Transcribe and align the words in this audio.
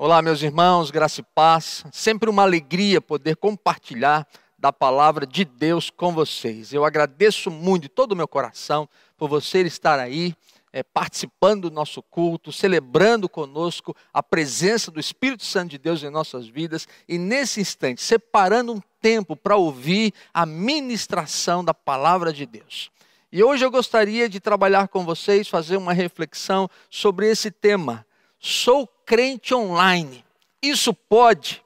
Olá, 0.00 0.22
meus 0.22 0.40
irmãos, 0.44 0.92
graça 0.92 1.22
e 1.22 1.24
paz. 1.24 1.84
Sempre 1.90 2.30
uma 2.30 2.44
alegria 2.44 3.00
poder 3.00 3.34
compartilhar 3.34 4.24
da 4.56 4.72
palavra 4.72 5.26
de 5.26 5.44
Deus 5.44 5.90
com 5.90 6.14
vocês. 6.14 6.72
Eu 6.72 6.84
agradeço 6.84 7.50
muito 7.50 7.82
de 7.82 7.88
todo 7.88 8.12
o 8.12 8.16
meu 8.16 8.28
coração 8.28 8.88
por 9.16 9.28
você 9.28 9.60
estar 9.62 9.98
aí 9.98 10.36
é, 10.72 10.84
participando 10.84 11.68
do 11.68 11.74
nosso 11.74 12.00
culto, 12.00 12.52
celebrando 12.52 13.28
conosco 13.28 13.92
a 14.14 14.22
presença 14.22 14.88
do 14.92 15.00
Espírito 15.00 15.44
Santo 15.44 15.72
de 15.72 15.78
Deus 15.78 16.00
em 16.04 16.10
nossas 16.10 16.46
vidas 16.46 16.86
e 17.08 17.18
nesse 17.18 17.60
instante 17.60 18.00
separando 18.00 18.74
um 18.74 18.80
tempo 19.02 19.34
para 19.34 19.56
ouvir 19.56 20.14
a 20.32 20.46
ministração 20.46 21.64
da 21.64 21.74
palavra 21.74 22.32
de 22.32 22.46
Deus. 22.46 22.88
E 23.32 23.42
hoje 23.42 23.64
eu 23.64 23.70
gostaria 23.72 24.28
de 24.28 24.38
trabalhar 24.38 24.86
com 24.86 25.04
vocês, 25.04 25.48
fazer 25.48 25.76
uma 25.76 25.92
reflexão 25.92 26.70
sobre 26.88 27.28
esse 27.28 27.50
tema 27.50 28.06
Sou 28.40 28.88
crente 29.08 29.54
online. 29.54 30.22
Isso 30.60 30.92
pode? 30.92 31.64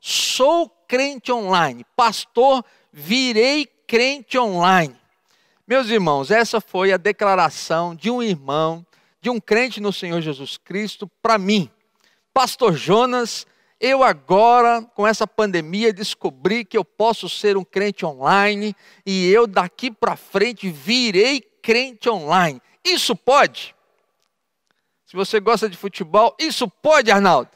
Sou 0.00 0.68
crente 0.88 1.30
online. 1.30 1.86
Pastor, 1.94 2.64
virei 2.92 3.64
crente 3.86 4.36
online. 4.36 4.96
Meus 5.68 5.88
irmãos, 5.88 6.32
essa 6.32 6.60
foi 6.60 6.92
a 6.92 6.96
declaração 6.96 7.94
de 7.94 8.10
um 8.10 8.20
irmão, 8.20 8.84
de 9.20 9.30
um 9.30 9.38
crente 9.38 9.80
no 9.80 9.92
Senhor 9.92 10.20
Jesus 10.20 10.56
Cristo, 10.56 11.08
para 11.22 11.38
mim. 11.38 11.70
Pastor 12.34 12.74
Jonas, 12.74 13.46
eu 13.78 14.02
agora, 14.02 14.82
com 14.96 15.06
essa 15.06 15.28
pandemia, 15.28 15.92
descobri 15.92 16.64
que 16.64 16.76
eu 16.76 16.84
posso 16.84 17.28
ser 17.28 17.56
um 17.56 17.62
crente 17.62 18.04
online 18.04 18.74
e 19.06 19.30
eu 19.30 19.46
daqui 19.46 19.92
para 19.92 20.16
frente 20.16 20.68
virei 20.68 21.40
crente 21.40 22.10
online. 22.10 22.60
Isso 22.84 23.14
pode? 23.14 23.76
Se 25.10 25.16
você 25.16 25.40
gosta 25.40 25.68
de 25.68 25.76
futebol, 25.76 26.36
isso 26.38 26.68
pode, 26.68 27.10
Arnaldo. 27.10 27.50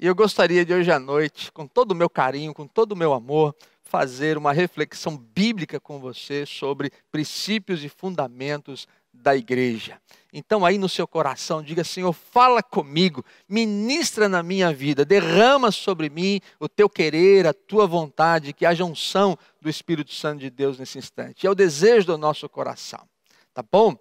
E 0.00 0.06
eu 0.06 0.14
gostaria 0.14 0.64
de 0.64 0.72
hoje 0.72 0.90
à 0.90 0.98
noite, 0.98 1.52
com 1.52 1.66
todo 1.66 1.92
o 1.92 1.94
meu 1.94 2.08
carinho, 2.08 2.54
com 2.54 2.66
todo 2.66 2.92
o 2.92 2.96
meu 2.96 3.12
amor, 3.12 3.54
fazer 3.82 4.38
uma 4.38 4.54
reflexão 4.54 5.18
bíblica 5.18 5.78
com 5.78 6.00
você 6.00 6.46
sobre 6.46 6.90
princípios 7.12 7.84
e 7.84 7.90
fundamentos 7.90 8.88
da 9.12 9.36
igreja. 9.36 10.00
Então, 10.32 10.64
aí 10.64 10.78
no 10.78 10.88
seu 10.88 11.06
coração, 11.06 11.62
diga: 11.62 11.84
Senhor, 11.84 12.14
fala 12.14 12.62
comigo, 12.62 13.22
ministra 13.46 14.26
na 14.26 14.42
minha 14.42 14.72
vida, 14.72 15.04
derrama 15.04 15.70
sobre 15.70 16.08
mim 16.08 16.40
o 16.58 16.70
teu 16.70 16.88
querer, 16.88 17.46
a 17.46 17.52
tua 17.52 17.86
vontade, 17.86 18.54
que 18.54 18.64
haja 18.64 18.82
unção 18.82 19.36
do 19.60 19.68
Espírito 19.68 20.14
Santo 20.14 20.40
de 20.40 20.48
Deus 20.48 20.78
nesse 20.78 20.96
instante. 20.96 21.46
É 21.46 21.50
o 21.50 21.54
desejo 21.54 22.06
do 22.06 22.16
nosso 22.16 22.48
coração, 22.48 23.06
tá 23.52 23.62
bom? 23.62 23.94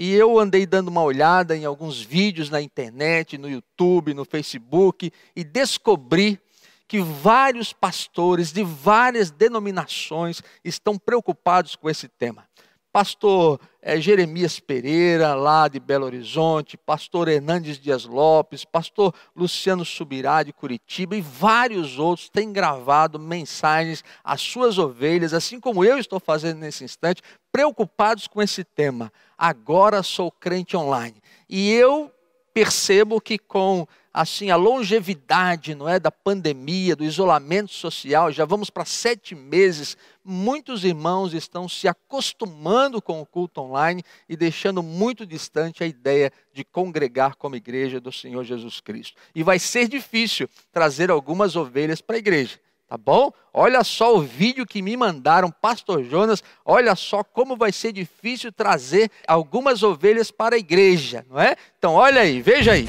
E 0.00 0.14
eu 0.14 0.38
andei 0.38 0.64
dando 0.64 0.86
uma 0.86 1.02
olhada 1.02 1.56
em 1.56 1.64
alguns 1.64 2.00
vídeos 2.00 2.48
na 2.48 2.62
internet, 2.62 3.36
no 3.36 3.50
YouTube, 3.50 4.14
no 4.14 4.24
Facebook, 4.24 5.12
e 5.34 5.42
descobri 5.42 6.40
que 6.86 7.00
vários 7.00 7.72
pastores 7.72 8.52
de 8.52 8.62
várias 8.62 9.32
denominações 9.32 10.40
estão 10.64 10.96
preocupados 10.96 11.74
com 11.74 11.90
esse 11.90 12.06
tema 12.06 12.46
pastor 12.92 13.60
é, 13.80 14.00
Jeremias 14.00 14.58
Pereira, 14.58 15.34
lá 15.34 15.68
de 15.68 15.78
Belo 15.78 16.06
Horizonte, 16.06 16.76
pastor 16.76 17.28
Hernandes 17.28 17.78
Dias 17.78 18.04
Lopes, 18.04 18.64
pastor 18.64 19.14
Luciano 19.34 19.84
Subirá, 19.84 20.42
de 20.42 20.52
Curitiba, 20.52 21.16
e 21.16 21.20
vários 21.20 21.98
outros 21.98 22.28
têm 22.28 22.52
gravado 22.52 23.18
mensagens 23.18 24.02
às 24.24 24.40
suas 24.40 24.78
ovelhas, 24.78 25.32
assim 25.32 25.60
como 25.60 25.84
eu 25.84 25.98
estou 25.98 26.18
fazendo 26.18 26.58
nesse 26.58 26.84
instante, 26.84 27.22
preocupados 27.52 28.26
com 28.26 28.42
esse 28.42 28.64
tema. 28.64 29.12
Agora 29.36 30.02
sou 30.02 30.30
crente 30.30 30.76
online. 30.76 31.22
E 31.48 31.72
eu 31.72 32.12
percebo 32.52 33.20
que 33.20 33.38
com 33.38 33.86
assim 34.18 34.50
a 34.50 34.56
longevidade, 34.56 35.76
não 35.76 35.88
é, 35.88 36.00
da 36.00 36.10
pandemia, 36.10 36.96
do 36.96 37.04
isolamento 37.04 37.72
social, 37.72 38.32
já 38.32 38.44
vamos 38.44 38.68
para 38.68 38.84
sete 38.84 39.32
meses. 39.32 39.96
Muitos 40.24 40.84
irmãos 40.84 41.32
estão 41.32 41.68
se 41.68 41.86
acostumando 41.86 43.00
com 43.00 43.20
o 43.20 43.26
culto 43.26 43.60
online 43.60 44.02
e 44.28 44.36
deixando 44.36 44.82
muito 44.82 45.24
distante 45.24 45.84
a 45.84 45.86
ideia 45.86 46.32
de 46.52 46.64
congregar 46.64 47.36
como 47.36 47.54
igreja 47.54 48.00
do 48.00 48.10
Senhor 48.10 48.42
Jesus 48.42 48.80
Cristo. 48.80 49.16
E 49.32 49.44
vai 49.44 49.60
ser 49.60 49.86
difícil 49.86 50.50
trazer 50.72 51.12
algumas 51.12 51.54
ovelhas 51.54 52.00
para 52.00 52.16
a 52.16 52.18
igreja. 52.18 52.58
Tá 52.88 52.96
bom? 52.96 53.30
Olha 53.52 53.84
só 53.84 54.16
o 54.16 54.20
vídeo 54.20 54.66
que 54.66 54.82
me 54.82 54.96
mandaram, 54.96 55.50
Pastor 55.50 56.02
Jonas. 56.02 56.42
Olha 56.64 56.96
só 56.96 57.22
como 57.22 57.56
vai 57.56 57.70
ser 57.70 57.92
difícil 57.92 58.50
trazer 58.50 59.12
algumas 59.28 59.84
ovelhas 59.84 60.32
para 60.32 60.56
a 60.56 60.58
igreja, 60.58 61.24
não 61.30 61.38
é? 61.38 61.54
Então, 61.78 61.92
olha 61.94 62.22
aí, 62.22 62.42
veja 62.42 62.72
aí. 62.72 62.88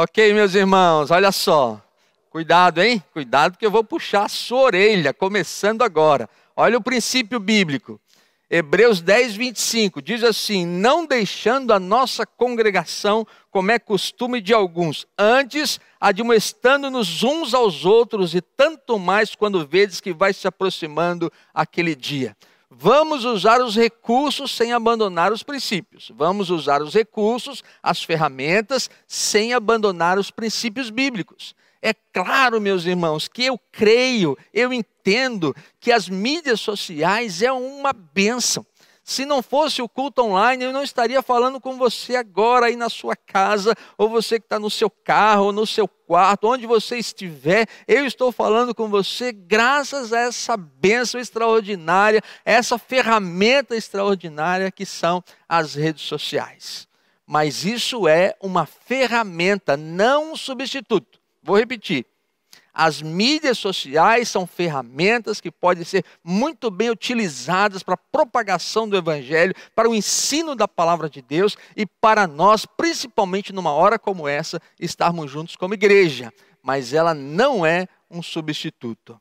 Ok, 0.00 0.32
meus 0.32 0.54
irmãos, 0.54 1.10
olha 1.10 1.32
só. 1.32 1.82
Cuidado, 2.30 2.80
hein? 2.80 3.02
Cuidado 3.12 3.58
que 3.58 3.66
eu 3.66 3.70
vou 3.72 3.82
puxar 3.82 4.26
a 4.26 4.28
sua 4.28 4.60
orelha, 4.60 5.12
começando 5.12 5.82
agora. 5.82 6.30
Olha 6.54 6.78
o 6.78 6.80
princípio 6.80 7.40
bíblico. 7.40 8.00
Hebreus 8.48 9.00
10, 9.00 9.34
25 9.34 10.00
diz 10.00 10.22
assim: 10.22 10.64
Não 10.64 11.04
deixando 11.04 11.72
a 11.72 11.80
nossa 11.80 12.24
congregação, 12.24 13.26
como 13.50 13.72
é 13.72 13.78
costume 13.80 14.40
de 14.40 14.54
alguns, 14.54 15.04
antes 15.18 15.80
admoestando-nos 16.00 17.24
uns 17.24 17.52
aos 17.52 17.84
outros, 17.84 18.36
e 18.36 18.40
tanto 18.40 19.00
mais 19.00 19.34
quando 19.34 19.66
vedes 19.66 20.00
que 20.00 20.12
vai 20.12 20.32
se 20.32 20.46
aproximando 20.46 21.28
aquele 21.52 21.96
dia. 21.96 22.36
Vamos 22.70 23.24
usar 23.24 23.62
os 23.62 23.74
recursos 23.74 24.50
sem 24.54 24.72
abandonar 24.72 25.32
os 25.32 25.42
princípios. 25.42 26.12
Vamos 26.14 26.50
usar 26.50 26.82
os 26.82 26.92
recursos, 26.92 27.64
as 27.82 28.02
ferramentas, 28.02 28.90
sem 29.06 29.54
abandonar 29.54 30.18
os 30.18 30.30
princípios 30.30 30.90
bíblicos. 30.90 31.54
É 31.80 31.94
claro, 31.94 32.60
meus 32.60 32.84
irmãos, 32.84 33.26
que 33.26 33.44
eu 33.44 33.58
creio, 33.72 34.36
eu 34.52 34.72
entendo 34.72 35.54
que 35.80 35.92
as 35.92 36.08
mídias 36.08 36.60
sociais 36.60 37.40
é 37.40 37.50
uma 37.52 37.92
bênção. 37.92 38.66
Se 39.08 39.24
não 39.24 39.42
fosse 39.42 39.80
o 39.80 39.88
culto 39.88 40.20
online, 40.20 40.64
eu 40.64 40.70
não 40.70 40.82
estaria 40.82 41.22
falando 41.22 41.58
com 41.58 41.78
você 41.78 42.14
agora 42.14 42.66
aí 42.66 42.76
na 42.76 42.90
sua 42.90 43.16
casa, 43.16 43.74
ou 43.96 44.06
você 44.06 44.38
que 44.38 44.44
está 44.44 44.58
no 44.58 44.68
seu 44.68 44.90
carro, 44.90 45.44
ou 45.44 45.52
no 45.52 45.66
seu 45.66 45.88
quarto, 45.88 46.46
onde 46.46 46.66
você 46.66 46.98
estiver. 46.98 47.66
Eu 47.88 48.04
estou 48.04 48.30
falando 48.30 48.74
com 48.74 48.90
você 48.90 49.32
graças 49.32 50.12
a 50.12 50.20
essa 50.20 50.58
bênção 50.58 51.18
extraordinária, 51.18 52.20
essa 52.44 52.76
ferramenta 52.76 53.74
extraordinária 53.74 54.70
que 54.70 54.84
são 54.84 55.24
as 55.48 55.74
redes 55.74 56.02
sociais. 56.02 56.86
Mas 57.26 57.64
isso 57.64 58.06
é 58.06 58.36
uma 58.42 58.66
ferramenta, 58.66 59.74
não 59.74 60.32
um 60.32 60.36
substituto. 60.36 61.18
Vou 61.42 61.56
repetir 61.56 62.04
as 62.80 63.02
mídias 63.02 63.58
sociais 63.58 64.28
são 64.28 64.46
ferramentas 64.46 65.40
que 65.40 65.50
podem 65.50 65.82
ser 65.82 66.04
muito 66.22 66.70
bem 66.70 66.90
utilizadas 66.90 67.82
para 67.82 67.94
a 67.94 67.96
propagação 68.12 68.88
do 68.88 68.96
Evangelho, 68.96 69.52
para 69.74 69.90
o 69.90 69.94
ensino 69.96 70.54
da 70.54 70.68
palavra 70.68 71.10
de 71.10 71.20
Deus 71.20 71.56
e 71.76 71.84
para 71.84 72.28
nós, 72.28 72.64
principalmente 72.64 73.52
numa 73.52 73.72
hora 73.72 73.98
como 73.98 74.28
essa, 74.28 74.62
estarmos 74.78 75.28
juntos 75.28 75.56
como 75.56 75.74
igreja. 75.74 76.32
Mas 76.62 76.94
ela 76.94 77.12
não 77.14 77.66
é 77.66 77.88
um 78.08 78.22
substituto. 78.22 79.20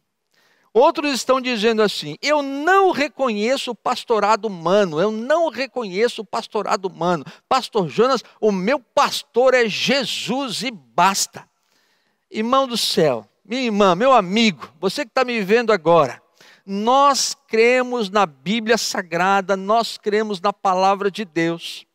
Outros 0.71 1.11
estão 1.11 1.41
dizendo 1.41 1.81
assim: 1.81 2.15
eu 2.21 2.43
não 2.43 2.91
reconheço 2.91 3.71
o 3.71 3.75
pastorado 3.75 4.45
humano, 4.45 5.01
eu 5.01 5.09
não 5.09 5.49
reconheço 5.49 6.21
o 6.21 6.25
pastorado 6.25 6.85
humano. 6.85 7.25
Pastor 7.49 7.89
Jonas, 7.89 8.23
o 8.39 8.51
meu 8.51 8.79
pastor 8.79 9.55
é 9.55 9.67
Jesus 9.67 10.61
e 10.61 10.69
basta. 10.69 11.49
Irmão 12.29 12.67
do 12.67 12.77
céu, 12.77 13.27
minha 13.47 13.61
irmã, 13.61 13.95
meu 13.95 14.11
amigo, 14.11 14.67
você 14.77 15.05
que 15.05 15.09
está 15.09 15.23
me 15.23 15.41
vendo 15.41 15.71
agora, 15.71 16.21
nós 16.65 17.33
cremos 17.47 18.09
na 18.09 18.25
Bíblia 18.25 18.77
Sagrada, 18.77 19.55
nós 19.55 19.97
cremos 19.97 20.41
na 20.41 20.51
palavra 20.51 21.09
de 21.09 21.23
Deus. 21.23 21.85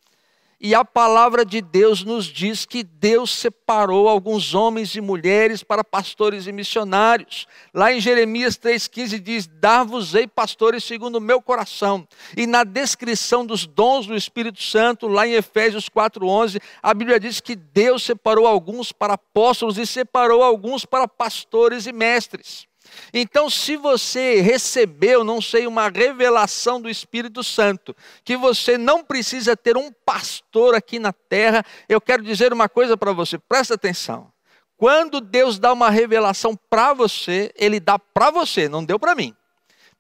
E 0.65 0.77
a 0.77 0.85
palavra 0.85 1.45
de 1.45 1.61
Deus 1.61 2.05
nos 2.05 2.27
diz 2.27 2.65
que 2.65 2.85
Deus 2.85 3.33
separou 3.33 4.09
alguns 4.09 4.55
homens 4.55 4.95
e 4.95 5.01
mulheres 5.01 5.65
para 5.65 5.83
pastores 5.83 6.47
e 6.47 6.53
missionários. 6.53 7.49
Lá 7.75 7.93
em 7.93 8.01
Jeremias 8.01 8.57
3,15 8.57 9.19
diz: 9.19 9.49
Dar-vos-ei 9.49 10.29
pastores 10.29 10.85
segundo 10.85 11.17
o 11.17 11.21
meu 11.21 11.43
coração. 11.43 12.07
E 12.37 12.47
na 12.47 12.63
descrição 12.63 13.45
dos 13.45 13.67
dons 13.67 14.07
do 14.07 14.15
Espírito 14.15 14.63
Santo, 14.63 15.09
lá 15.09 15.27
em 15.27 15.33
Efésios 15.33 15.89
4,11, 15.89 16.63
a 16.81 16.95
Bíblia 16.95 17.19
diz 17.19 17.41
que 17.41 17.57
Deus 17.57 18.05
separou 18.05 18.47
alguns 18.47 18.93
para 18.93 19.15
apóstolos 19.15 19.79
e 19.79 19.85
separou 19.85 20.45
alguns 20.45 20.85
para 20.85 21.09
pastores 21.09 21.89
e 21.89 21.93
mestres. 21.93 22.69
Então, 23.13 23.51
se 23.51 23.77
você 23.77 24.41
recebeu, 24.41 25.23
não 25.25 25.41
sei, 25.41 25.67
uma 25.67 25.89
revelação 25.89 26.81
do 26.81 26.89
Espírito 26.89 27.43
Santo, 27.45 27.95
que 28.25 28.37
você 28.37 28.79
não 28.79 29.05
precisa 29.05 29.57
ter 29.57 29.77
um 29.77 29.93
pastor 29.93 30.75
aqui 30.75 30.99
na 30.99 31.13
terra, 31.13 31.65
eu 31.89 32.01
quero 32.01 32.23
dizer 32.23 32.53
uma 32.53 32.69
coisa 32.69 32.97
para 32.97 33.13
você, 33.13 33.39
presta 33.39 33.75
atenção. 33.75 34.33
Quando 34.77 35.21
Deus 35.21 35.59
dá 35.59 35.73
uma 35.73 35.91
revelação 35.91 36.59
para 36.69 36.93
você, 36.93 37.53
Ele 37.57 37.79
dá 37.79 37.99
para 37.99 38.31
você, 38.31 38.69
não 38.69 38.85
deu 38.85 38.99
para 38.99 39.15
mim. 39.15 39.35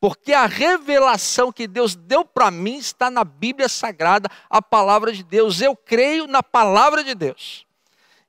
Porque 0.00 0.33
a 0.33 0.47
revelação 0.47 1.53
que 1.53 1.69
Deus 1.69 1.95
deu 1.95 2.25
para 2.25 2.50
mim 2.50 2.79
está 2.79 3.09
na 3.09 3.23
Bíblia 3.23 3.69
Sagrada, 3.69 4.29
a 4.50 4.61
palavra 4.61 5.12
de 5.12 5.23
Deus. 5.23 5.61
Eu 5.61 5.77
creio 5.77 6.27
na 6.27 6.43
palavra 6.43 7.05
de 7.05 7.15
Deus. 7.15 7.65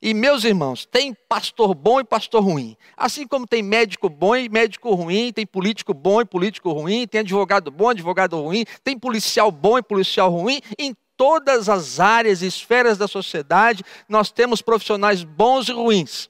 E 0.04 0.12
meus 0.12 0.44
irmãos, 0.44 0.84
tem 0.84 1.14
pastor 1.14 1.74
bom 1.74 1.98
e 1.98 2.04
pastor 2.04 2.44
ruim. 2.44 2.76
Assim 2.94 3.26
como 3.26 3.46
tem 3.46 3.62
médico 3.62 4.10
bom 4.10 4.36
e 4.36 4.50
médico 4.50 4.94
ruim, 4.94 5.32
tem 5.32 5.46
político 5.46 5.94
bom 5.94 6.20
e 6.20 6.26
político 6.26 6.70
ruim, 6.72 7.06
tem 7.06 7.22
advogado 7.22 7.70
bom 7.70 7.88
e 7.88 7.92
advogado 7.92 8.38
ruim, 8.38 8.66
tem 8.84 8.98
policial 8.98 9.50
bom 9.50 9.78
e 9.78 9.82
policial 9.82 10.30
ruim. 10.30 10.60
Em 10.78 10.94
todas 11.16 11.70
as 11.70 12.00
áreas 12.00 12.42
e 12.42 12.46
esferas 12.46 12.98
da 12.98 13.08
sociedade, 13.08 13.82
nós 14.06 14.30
temos 14.30 14.60
profissionais 14.60 15.24
bons 15.24 15.70
e 15.70 15.72
ruins. 15.72 16.28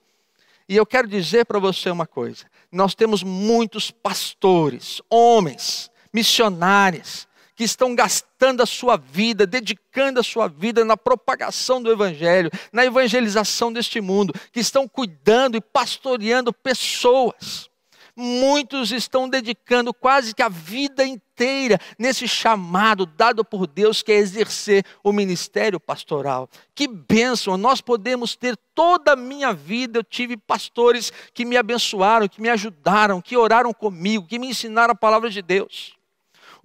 E 0.69 0.77
eu 0.77 0.87
quero 0.87 1.09
dizer 1.09 1.45
para 1.45 1.59
você 1.59 1.91
uma 1.91 2.07
coisa: 2.07 2.45
nós 2.71 2.95
temos 2.95 3.25
muitos 3.25 3.91
pastores, 3.91 5.03
homens, 5.11 5.91
missionários, 6.13 7.27
que 7.55 7.65
estão 7.65 7.95
gastando 7.95 8.63
a 8.63 8.67
sua 8.67 8.97
vida, 8.97 9.47
dedicando 9.47 10.21
a 10.21 10.25
sua 10.25 10.49
vida 10.49 10.85
na 10.85 10.97
propagação 10.97 11.83
do 11.83 11.91
Evangelho, 11.91 12.51
na 12.73 12.85
evangelização 12.85 13.73
deste 13.73 14.01
mundo, 14.01 14.35
que 14.53 14.61
estão 14.61 14.89
cuidando 14.89 15.57
e 15.57 15.61
pastoreando 15.61 16.53
pessoas. 16.53 17.71
Muitos 18.17 18.93
estão 18.93 19.29
dedicando 19.29 19.93
quase 19.93 20.35
que 20.35 20.43
a 20.43 20.49
vida 20.49 21.05
inteira 21.05 21.81
nesse 21.99 22.29
chamado 22.29 23.07
dado 23.07 23.45
por 23.45 23.67
Deus, 23.67 24.03
que 24.03 24.13
é 24.13 24.17
exercer 24.17 24.85
o 25.03 25.13
ministério 25.13 25.81
pastoral. 25.81 26.49
Que 26.77 26.87
bênção! 26.87 27.57
Nós 27.57 27.81
podemos 27.81 28.37
ter 28.37 28.57
toda 28.73 29.15
a 29.15 29.17
minha 29.17 29.53
vida. 29.53 29.99
Eu 29.99 30.05
tive 30.05 30.37
pastores 30.37 31.13
que 31.33 31.45
me 31.45 31.57
abençoaram, 31.57 32.29
que 32.29 32.41
me 32.41 32.49
ajudaram, 32.49 33.21
que 33.21 33.37
oraram 33.37 33.73
comigo, 33.73 34.29
que 34.29 34.39
me 34.39 34.47
ensinaram 34.47 34.93
a 34.93 34.97
palavra 34.97 35.29
de 35.29 35.43
Deus. 35.43 35.97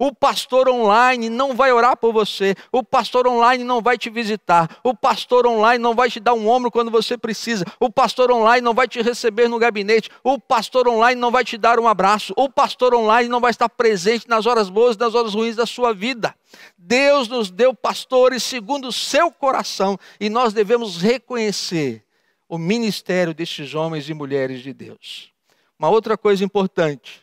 O 0.02 0.14
pastor 0.14 0.66
online 0.66 1.28
não 1.28 1.54
vai 1.54 1.70
orar 1.70 1.94
por 1.94 2.10
você. 2.10 2.54
O 2.72 2.82
pastor 2.82 3.26
online 3.26 3.62
não 3.62 3.82
vai 3.82 3.98
te 3.98 4.08
visitar. 4.08 4.80
O 4.82 4.94
pastor 4.96 5.46
online 5.46 5.78
não 5.78 5.94
vai 5.94 6.10
te 6.10 6.18
dar 6.18 6.32
um 6.32 6.48
ombro 6.48 6.70
quando 6.70 6.90
você 6.90 7.18
precisa. 7.18 7.66
O 7.78 7.90
pastor 7.90 8.32
online 8.32 8.62
não 8.62 8.72
vai 8.72 8.88
te 8.88 9.02
receber 9.02 9.46
no 9.46 9.58
gabinete. 9.58 10.08
O 10.24 10.40
pastor 10.40 10.88
online 10.88 11.20
não 11.20 11.30
vai 11.30 11.44
te 11.44 11.58
dar 11.58 11.78
um 11.78 11.86
abraço. 11.86 12.32
O 12.34 12.48
pastor 12.48 12.94
online 12.94 13.28
não 13.28 13.40
vai 13.40 13.50
estar 13.50 13.68
presente 13.68 14.26
nas 14.26 14.46
horas 14.46 14.70
boas 14.70 14.96
e 14.96 14.98
nas 14.98 15.14
horas 15.14 15.34
ruins 15.34 15.54
da 15.54 15.66
sua 15.66 15.92
vida. 15.92 16.34
Deus 16.78 17.28
nos 17.28 17.50
deu 17.50 17.74
pastores 17.74 18.42
segundo 18.42 18.88
o 18.88 18.92
seu 18.92 19.30
coração 19.30 19.98
e 20.18 20.30
nós 20.30 20.54
devemos 20.54 20.96
reconhecer 20.96 22.02
o 22.48 22.56
ministério 22.56 23.34
destes 23.34 23.74
homens 23.74 24.08
e 24.08 24.14
mulheres 24.14 24.62
de 24.62 24.72
Deus. 24.72 25.30
Uma 25.78 25.90
outra 25.90 26.16
coisa 26.16 26.42
importante: 26.42 27.20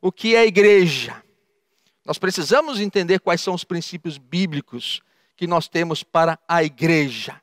o 0.00 0.10
que 0.10 0.34
é 0.34 0.46
igreja? 0.46 1.22
Nós 2.04 2.18
precisamos 2.18 2.80
entender 2.80 3.18
quais 3.20 3.40
são 3.40 3.54
os 3.54 3.64
princípios 3.64 4.18
bíblicos 4.18 5.00
que 5.36 5.46
nós 5.46 5.68
temos 5.68 6.02
para 6.02 6.38
a 6.46 6.62
igreja. 6.62 7.40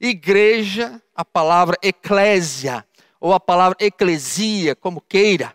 Igreja, 0.00 1.00
a 1.14 1.24
palavra 1.24 1.76
eclésia, 1.80 2.84
ou 3.20 3.32
a 3.32 3.40
palavra 3.40 3.76
eclesia, 3.80 4.74
como 4.74 5.00
queira, 5.00 5.54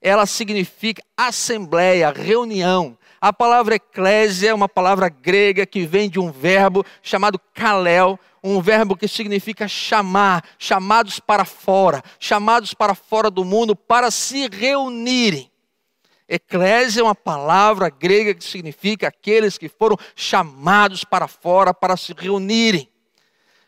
ela 0.00 0.26
significa 0.26 1.02
assembleia, 1.16 2.10
reunião. 2.10 2.98
A 3.20 3.32
palavra 3.32 3.76
eclésia 3.76 4.50
é 4.50 4.54
uma 4.54 4.68
palavra 4.68 5.08
grega 5.08 5.64
que 5.64 5.86
vem 5.86 6.10
de 6.10 6.18
um 6.20 6.30
verbo 6.30 6.84
chamado 7.02 7.40
kalel, 7.54 8.18
um 8.42 8.60
verbo 8.60 8.96
que 8.96 9.08
significa 9.08 9.66
chamar, 9.66 10.44
chamados 10.58 11.18
para 11.18 11.44
fora, 11.44 12.02
chamados 12.18 12.74
para 12.74 12.94
fora 12.94 13.30
do 13.30 13.44
mundo 13.44 13.74
para 13.74 14.10
se 14.10 14.48
reunirem. 14.48 15.50
Eclésia 16.28 17.00
é 17.00 17.04
uma 17.04 17.14
palavra 17.14 17.88
grega 17.88 18.34
que 18.34 18.44
significa 18.44 19.08
aqueles 19.08 19.56
que 19.56 19.68
foram 19.68 19.96
chamados 20.14 21.02
para 21.02 21.26
fora 21.26 21.72
para 21.72 21.96
se 21.96 22.12
reunirem. 22.16 22.88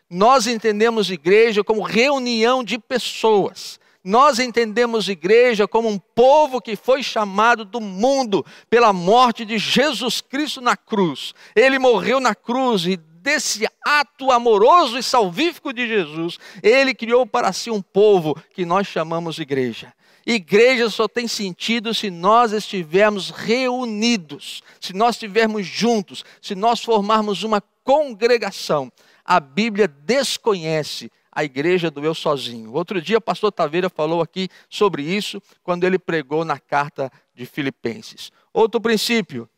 Nós 0.09 0.45
entendemos 0.45 1.09
igreja 1.09 1.63
como 1.63 1.81
reunião 1.81 2.63
de 2.63 2.77
pessoas. 2.77 3.79
Nós 4.03 4.39
entendemos 4.39 5.07
igreja 5.07 5.67
como 5.67 5.87
um 5.87 5.97
povo 5.97 6.59
que 6.59 6.75
foi 6.75 7.01
chamado 7.01 7.63
do 7.63 7.79
mundo 7.79 8.45
pela 8.69 8.91
morte 8.91 9.45
de 9.45 9.57
Jesus 9.57 10.21
Cristo 10.21 10.59
na 10.59 10.75
cruz. 10.75 11.33
Ele 11.55 11.79
morreu 11.79 12.19
na 12.19 12.35
cruz 12.35 12.85
e 12.85 12.97
desse 13.21 13.67
ato 13.85 14.31
amoroso 14.31 14.97
e 14.97 15.03
salvífico 15.03 15.71
de 15.71 15.87
Jesus, 15.87 16.39
ele 16.61 16.93
criou 16.93 17.25
para 17.25 17.53
si 17.53 17.69
um 17.69 17.81
povo 17.81 18.35
que 18.53 18.65
nós 18.65 18.87
chamamos 18.87 19.37
igreja. 19.37 19.93
Igreja 20.25 20.89
só 20.89 21.07
tem 21.07 21.27
sentido 21.27 21.93
se 21.93 22.09
nós 22.09 22.51
estivermos 22.51 23.29
reunidos, 23.29 24.61
se 24.79 24.93
nós 24.93 25.15
estivermos 25.15 25.65
juntos, 25.65 26.23
se 26.41 26.53
nós 26.53 26.83
formarmos 26.83 27.43
uma 27.43 27.61
congregação. 27.83 28.91
A 29.25 29.39
Bíblia 29.39 29.87
desconhece 29.87 31.11
a 31.31 31.43
igreja 31.43 31.89
do 31.89 32.03
eu 32.03 32.13
sozinho. 32.13 32.73
Outro 32.73 33.01
dia 33.01 33.17
o 33.17 33.21
pastor 33.21 33.51
Taveira 33.51 33.89
falou 33.89 34.21
aqui 34.21 34.49
sobre 34.69 35.03
isso 35.03 35.41
quando 35.63 35.85
ele 35.85 35.97
pregou 35.97 36.43
na 36.43 36.59
carta 36.59 37.11
de 37.33 37.45
Filipenses. 37.45 38.31
Outro 38.53 38.81
princípio: 38.81 39.49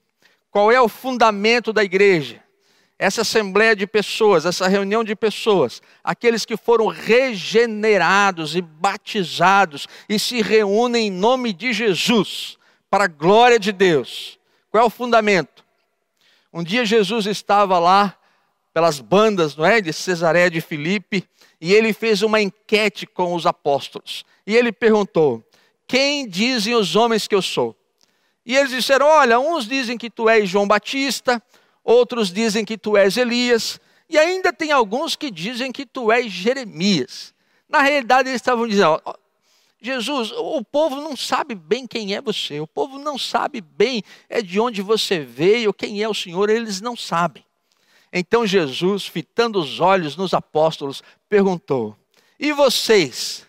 qual 0.51 0.71
é 0.71 0.79
o 0.79 0.87
fundamento 0.87 1.73
da 1.73 1.83
igreja? 1.83 2.42
Essa 3.03 3.19
assembleia 3.21 3.75
de 3.75 3.85
pessoas, 3.85 4.45
essa 4.45 4.65
reunião 4.65 5.03
de 5.03 5.13
pessoas, 5.13 5.81
aqueles 6.01 6.45
que 6.45 6.55
foram 6.55 6.87
regenerados 6.87 8.55
e 8.55 8.61
batizados 8.61 9.89
e 10.07 10.17
se 10.17 10.41
reúnem 10.41 11.07
em 11.07 11.11
nome 11.11 11.51
de 11.51 11.73
Jesus, 11.73 12.57
para 12.89 13.03
a 13.03 13.07
glória 13.07 13.59
de 13.59 13.73
Deus. 13.73 14.39
Qual 14.71 14.81
é 14.81 14.87
o 14.87 14.89
fundamento? 14.89 15.65
Um 16.53 16.63
dia 16.63 16.85
Jesus 16.85 17.25
estava 17.25 17.77
lá 17.77 18.15
pelas 18.73 19.01
bandas, 19.01 19.53
não 19.57 19.65
é, 19.65 19.81
de 19.81 19.91
Cesareia 19.91 20.49
de 20.49 20.61
Filipe, 20.61 21.27
e 21.59 21.73
ele 21.73 21.91
fez 21.91 22.21
uma 22.21 22.39
enquete 22.39 23.05
com 23.05 23.35
os 23.35 23.45
apóstolos. 23.45 24.23
E 24.47 24.55
ele 24.55 24.71
perguntou: 24.71 25.43
"Quem 25.85 26.25
dizem 26.25 26.73
os 26.73 26.95
homens 26.95 27.27
que 27.27 27.35
eu 27.35 27.41
sou?" 27.41 27.75
E 28.45 28.55
eles 28.55 28.71
disseram: 28.71 29.07
"Olha, 29.07 29.37
uns 29.41 29.67
dizem 29.67 29.97
que 29.97 30.09
tu 30.09 30.29
és 30.29 30.47
João 30.47 30.65
Batista, 30.65 31.43
outros 31.83 32.31
dizem 32.31 32.63
que 32.63 32.77
tu 32.77 32.95
és 32.95 33.17
Elias, 33.17 33.79
e 34.09 34.17
ainda 34.17 34.53
tem 34.53 34.71
alguns 34.71 35.15
que 35.15 35.31
dizem 35.31 35.71
que 35.71 35.85
tu 35.85 36.11
és 36.11 36.31
Jeremias. 36.31 37.33
Na 37.67 37.81
realidade, 37.81 38.29
eles 38.29 38.41
estavam 38.41 38.67
dizendo: 38.67 39.01
Jesus, 39.81 40.31
o 40.31 40.63
povo 40.63 41.01
não 41.01 41.15
sabe 41.17 41.55
bem 41.55 41.85
quem 41.85 42.15
é 42.15 42.21
você, 42.21 42.59
o 42.59 42.67
povo 42.67 42.97
não 42.97 43.17
sabe 43.17 43.59
bem 43.59 44.03
é 44.29 44.41
de 44.41 44.59
onde 44.59 44.81
você 44.81 45.19
veio, 45.19 45.73
quem 45.73 46.01
é 46.01 46.07
o 46.07 46.13
Senhor, 46.13 46.49
eles 46.49 46.79
não 46.79 46.95
sabem. 46.95 47.43
Então 48.11 48.45
Jesus, 48.45 49.07
fitando 49.07 49.59
os 49.59 49.79
olhos 49.79 50.15
nos 50.15 50.33
apóstolos, 50.33 51.01
perguntou: 51.27 51.97
E 52.39 52.53
vocês? 52.53 53.45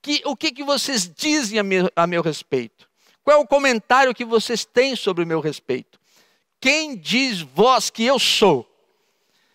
Que, 0.00 0.22
o 0.24 0.36
que, 0.36 0.52
que 0.52 0.62
vocês 0.62 1.12
dizem 1.12 1.58
a 1.58 1.62
meu, 1.62 1.90
a 1.94 2.06
meu 2.06 2.22
respeito? 2.22 2.88
Qual 3.24 3.36
é 3.36 3.40
o 3.40 3.46
comentário 3.46 4.14
que 4.14 4.24
vocês 4.24 4.64
têm 4.64 4.94
sobre 4.94 5.24
o 5.24 5.26
meu 5.26 5.40
respeito? 5.40 5.97
Quem 6.60 6.96
diz 6.96 7.40
vós 7.40 7.90
que 7.90 8.04
eu 8.04 8.18
sou? 8.18 8.68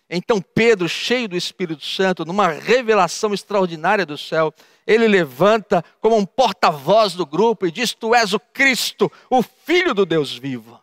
Então 0.08 0.40
Pedro, 0.40 0.88
cheio 0.88 1.28
do 1.28 1.36
Espírito 1.36 1.84
Santo, 1.84 2.24
numa 2.24 2.48
revelação 2.48 3.34
extraordinária 3.34 4.06
do 4.06 4.16
céu, 4.16 4.52
ele 4.86 5.08
levanta 5.08 5.84
como 6.00 6.16
um 6.16 6.26
porta-voz 6.26 7.14
do 7.14 7.26
grupo 7.26 7.66
e 7.66 7.70
diz: 7.70 7.92
Tu 7.92 8.14
és 8.14 8.32
o 8.32 8.40
Cristo, 8.40 9.10
o 9.30 9.42
Filho 9.42 9.94
do 9.94 10.06
Deus 10.06 10.36
vivo. 10.36 10.80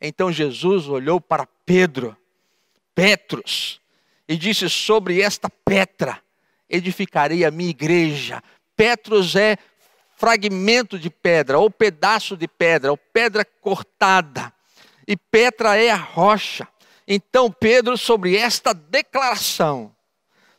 Então 0.00 0.32
Jesus 0.32 0.88
olhou 0.88 1.20
para 1.20 1.46
Pedro, 1.64 2.16
Petros, 2.94 3.80
e 4.28 4.36
disse: 4.36 4.68
Sobre 4.68 5.20
esta 5.20 5.48
pedra 5.48 6.22
edificarei 6.68 7.44
a 7.44 7.50
minha 7.50 7.70
igreja. 7.70 8.42
Petros 8.76 9.34
é 9.34 9.56
fragmento 10.16 10.98
de 10.98 11.10
pedra, 11.10 11.58
ou 11.58 11.70
pedaço 11.70 12.36
de 12.36 12.46
pedra, 12.46 12.90
ou 12.90 12.96
pedra 12.96 13.44
cortada 13.44 14.52
e 15.06 15.16
Petra 15.16 15.76
é 15.76 15.90
a 15.90 15.96
rocha. 15.96 16.66
Então, 17.06 17.50
Pedro, 17.50 17.96
sobre 17.96 18.36
esta 18.36 18.72
declaração, 18.72 19.92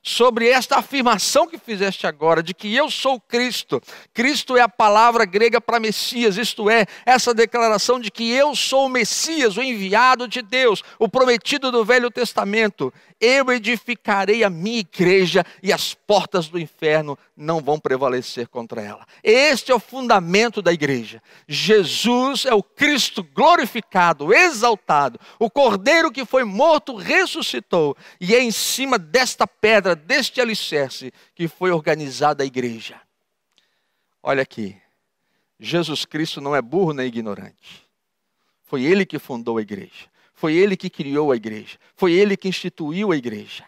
sobre 0.04 0.50
esta 0.50 0.78
afirmação 0.78 1.48
que 1.48 1.58
fizeste 1.58 2.06
agora, 2.06 2.44
de 2.44 2.54
que 2.54 2.76
eu 2.76 2.92
sou 2.92 3.20
Cristo. 3.20 3.82
Cristo 4.14 4.58
é 4.58 4.62
a 4.62 4.68
palavra 4.68 5.24
grega 5.24 5.62
para 5.62 5.80
Messias, 5.80 6.38
isto 6.38 6.70
é, 6.70 6.86
essa 7.06 7.34
declaração 7.34 8.00
de 8.00 8.12
que 8.12 8.30
eu 8.30 8.54
sou 8.54 8.88
o 8.88 8.90
Messias, 8.90 9.56
o 9.56 9.64
enviado 9.64 10.28
de 10.28 10.42
Deus, 10.42 10.84
o 11.00 11.08
prometido 11.08 11.72
do 11.72 11.86
Velho 11.86 12.12
Testamento. 12.12 12.94
Eu 13.20 13.50
edificarei 13.54 14.44
a 14.44 14.50
minha 14.50 14.80
igreja 14.80 15.46
e 15.62 15.72
as 15.72 15.94
portas 15.94 16.50
do 16.50 16.60
inferno 16.60 17.18
não 17.38 17.62
vão 17.62 17.80
prevalecer 17.80 18.48
contra 18.48 18.82
ela. 18.82 19.06
Este 19.24 19.72
é 19.72 19.76
o 19.76 19.80
fundamento 19.80 20.62
da 20.62 20.74
igreja. 20.74 21.22
Jesus 21.48 22.46
é 22.46 22.54
o 22.54 22.62
Cristo 22.62 23.24
glorificado, 23.24 24.34
exaltado, 24.34 25.20
o 25.40 25.50
Cordeiro 25.50 26.12
que 26.12 26.26
foi 26.26 26.44
morto, 26.44 26.96
ressuscitou, 26.96 27.96
e 28.20 28.36
é 28.36 28.44
em 28.44 28.52
cima 28.52 29.00
desta 29.00 29.48
pedra, 29.48 29.93
deste 29.96 30.42
alicerce, 30.42 31.14
que 31.36 31.48
foi 31.48 31.72
organizada 31.72 32.44
a 32.44 32.46
igreja. 32.46 33.00
Olha 34.22 34.44
aqui, 34.44 34.76
Jesus 35.60 36.06
Cristo 36.06 36.42
não 36.42 36.56
é 36.56 36.62
burro 36.62 36.94
nem 36.94 37.08
ignorante. 37.08 37.84
Foi 38.64 38.84
ele 38.84 39.06
que 39.06 39.20
fundou 39.20 39.58
a 39.58 39.62
igreja. 39.62 40.10
Foi 40.34 40.54
ele 40.54 40.76
que 40.76 40.90
criou 40.90 41.32
a 41.32 41.36
igreja. 41.36 41.78
Foi 41.96 42.12
ele 42.12 42.36
que 42.36 42.48
instituiu 42.48 43.12
a 43.12 43.16
igreja. 43.16 43.66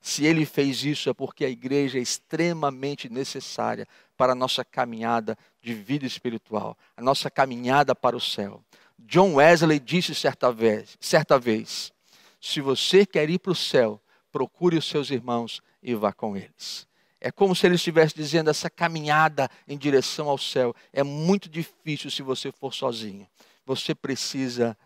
Se 0.00 0.24
ele 0.24 0.46
fez 0.46 0.84
isso 0.84 1.10
é 1.10 1.12
porque 1.12 1.44
a 1.44 1.48
igreja 1.48 1.98
é 1.98 2.02
extremamente 2.02 3.08
necessária 3.08 3.86
para 4.16 4.32
a 4.32 4.34
nossa 4.34 4.64
caminhada 4.64 5.36
de 5.60 5.74
vida 5.74 6.06
espiritual, 6.06 6.76
a 6.96 7.02
nossa 7.02 7.30
caminhada 7.30 7.94
para 7.94 8.16
o 8.16 8.20
céu. 8.20 8.62
John 8.98 9.34
Wesley 9.34 9.78
disse 9.78 10.14
certa 10.14 10.52
vez, 10.52 10.96
certa 11.00 11.38
vez: 11.38 11.92
se 12.40 12.60
você 12.60 13.04
quer 13.04 13.28
ir 13.28 13.38
para 13.38 13.52
o 13.52 13.56
céu, 13.56 14.00
procure 14.38 14.76
os 14.76 14.84
seus 14.84 15.10
irmãos 15.10 15.60
e 15.82 15.96
vá 15.96 16.12
com 16.12 16.36
eles. 16.36 16.86
É 17.20 17.32
como 17.32 17.56
se 17.56 17.66
ele 17.66 17.74
estivesse 17.74 18.14
dizendo: 18.14 18.48
essa 18.48 18.70
caminhada 18.70 19.50
em 19.66 19.76
direção 19.76 20.28
ao 20.28 20.38
céu 20.38 20.72
é 20.92 21.02
muito 21.02 21.48
difícil 21.48 22.08
se 22.08 22.22
você 22.22 22.52
for 22.52 22.72
sozinho. 22.72 23.26
Você 23.66 23.96
precisa 23.96 24.78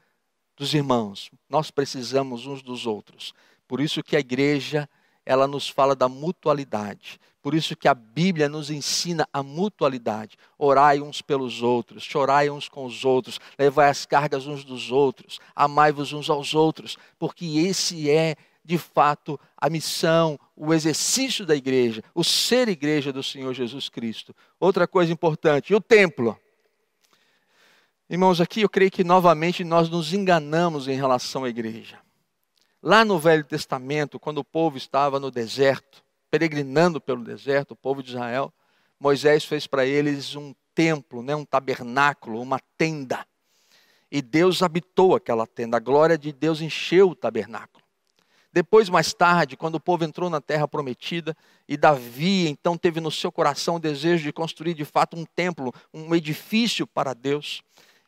dos 0.56 0.72
irmãos, 0.72 1.30
nós 1.50 1.70
precisamos 1.70 2.46
uns 2.46 2.62
dos 2.62 2.86
outros. 2.86 3.34
Por 3.68 3.78
isso 3.78 4.02
que 4.02 4.16
a 4.16 4.20
igreja 4.20 4.88
ela 5.24 5.46
nos 5.46 5.68
fala 5.68 5.94
da 5.94 6.08
mutualidade. 6.08 7.20
Por 7.42 7.54
isso 7.54 7.76
que 7.76 7.88
a 7.88 7.94
Bíblia 7.94 8.48
nos 8.48 8.70
ensina 8.70 9.28
a 9.32 9.42
mutualidade. 9.42 10.38
Orai 10.56 11.00
uns 11.00 11.20
pelos 11.20 11.60
outros, 11.60 12.04
chorai 12.04 12.48
uns 12.48 12.70
com 12.70 12.86
os 12.86 13.04
outros, 13.04 13.38
levai 13.58 13.90
as 13.90 14.06
cargas 14.06 14.46
uns 14.46 14.64
dos 14.64 14.90
outros, 14.90 15.40
amai-vos 15.54 16.12
uns 16.12 16.30
aos 16.30 16.54
outros, 16.54 16.96
porque 17.18 17.44
esse 17.58 18.08
é, 18.08 18.36
de 18.64 18.78
fato, 18.78 19.38
a 19.56 19.68
missão, 19.68 20.38
o 20.56 20.72
exercício 20.72 21.44
da 21.44 21.54
igreja, 21.54 22.02
o 22.14 22.22
ser 22.22 22.68
igreja 22.68 23.12
do 23.12 23.22
Senhor 23.22 23.52
Jesus 23.52 23.88
Cristo. 23.88 24.34
Outra 24.60 24.86
coisa 24.86 25.12
importante, 25.12 25.74
o 25.74 25.80
templo. 25.80 26.38
Irmãos, 28.08 28.40
aqui 28.40 28.60
eu 28.60 28.68
creio 28.68 28.90
que 28.90 29.02
novamente 29.02 29.64
nós 29.64 29.88
nos 29.88 30.12
enganamos 30.12 30.86
em 30.86 30.94
relação 30.94 31.44
à 31.44 31.48
igreja. 31.48 31.98
Lá 32.82 33.04
no 33.04 33.18
Velho 33.18 33.44
Testamento, 33.44 34.18
quando 34.18 34.38
o 34.38 34.44
povo 34.44 34.76
estava 34.76 35.18
no 35.18 35.30
deserto, 35.30 36.04
peregrinando 36.30 37.00
pelo 37.00 37.24
deserto, 37.24 37.72
o 37.72 37.76
povo 37.76 38.02
de 38.02 38.10
Israel, 38.10 38.52
Moisés 38.98 39.44
fez 39.44 39.66
para 39.66 39.84
eles 39.84 40.36
um 40.36 40.54
templo, 40.74 41.22
né, 41.22 41.34
um 41.34 41.44
tabernáculo, 41.44 42.40
uma 42.40 42.60
tenda. 42.76 43.26
E 44.10 44.20
Deus 44.20 44.62
habitou 44.62 45.16
aquela 45.16 45.46
tenda, 45.46 45.76
a 45.76 45.80
glória 45.80 46.18
de 46.18 46.32
Deus 46.32 46.60
encheu 46.60 47.10
o 47.10 47.14
tabernáculo. 47.14 47.81
Depois, 48.52 48.88
mais 48.88 49.14
tarde, 49.14 49.56
quando 49.56 49.76
o 49.76 49.80
povo 49.80 50.04
entrou 50.04 50.28
na 50.28 50.40
terra 50.40 50.68
prometida, 50.68 51.34
e 51.66 51.76
Davi 51.76 52.48
então 52.48 52.76
teve 52.76 53.00
no 53.00 53.10
seu 53.10 53.32
coração 53.32 53.76
o 53.76 53.80
desejo 53.80 54.24
de 54.24 54.32
construir 54.32 54.74
de 54.74 54.84
fato 54.84 55.16
um 55.16 55.24
templo, 55.24 55.72
um 55.92 56.14
edifício 56.14 56.86
para 56.86 57.14
Deus, 57.14 57.62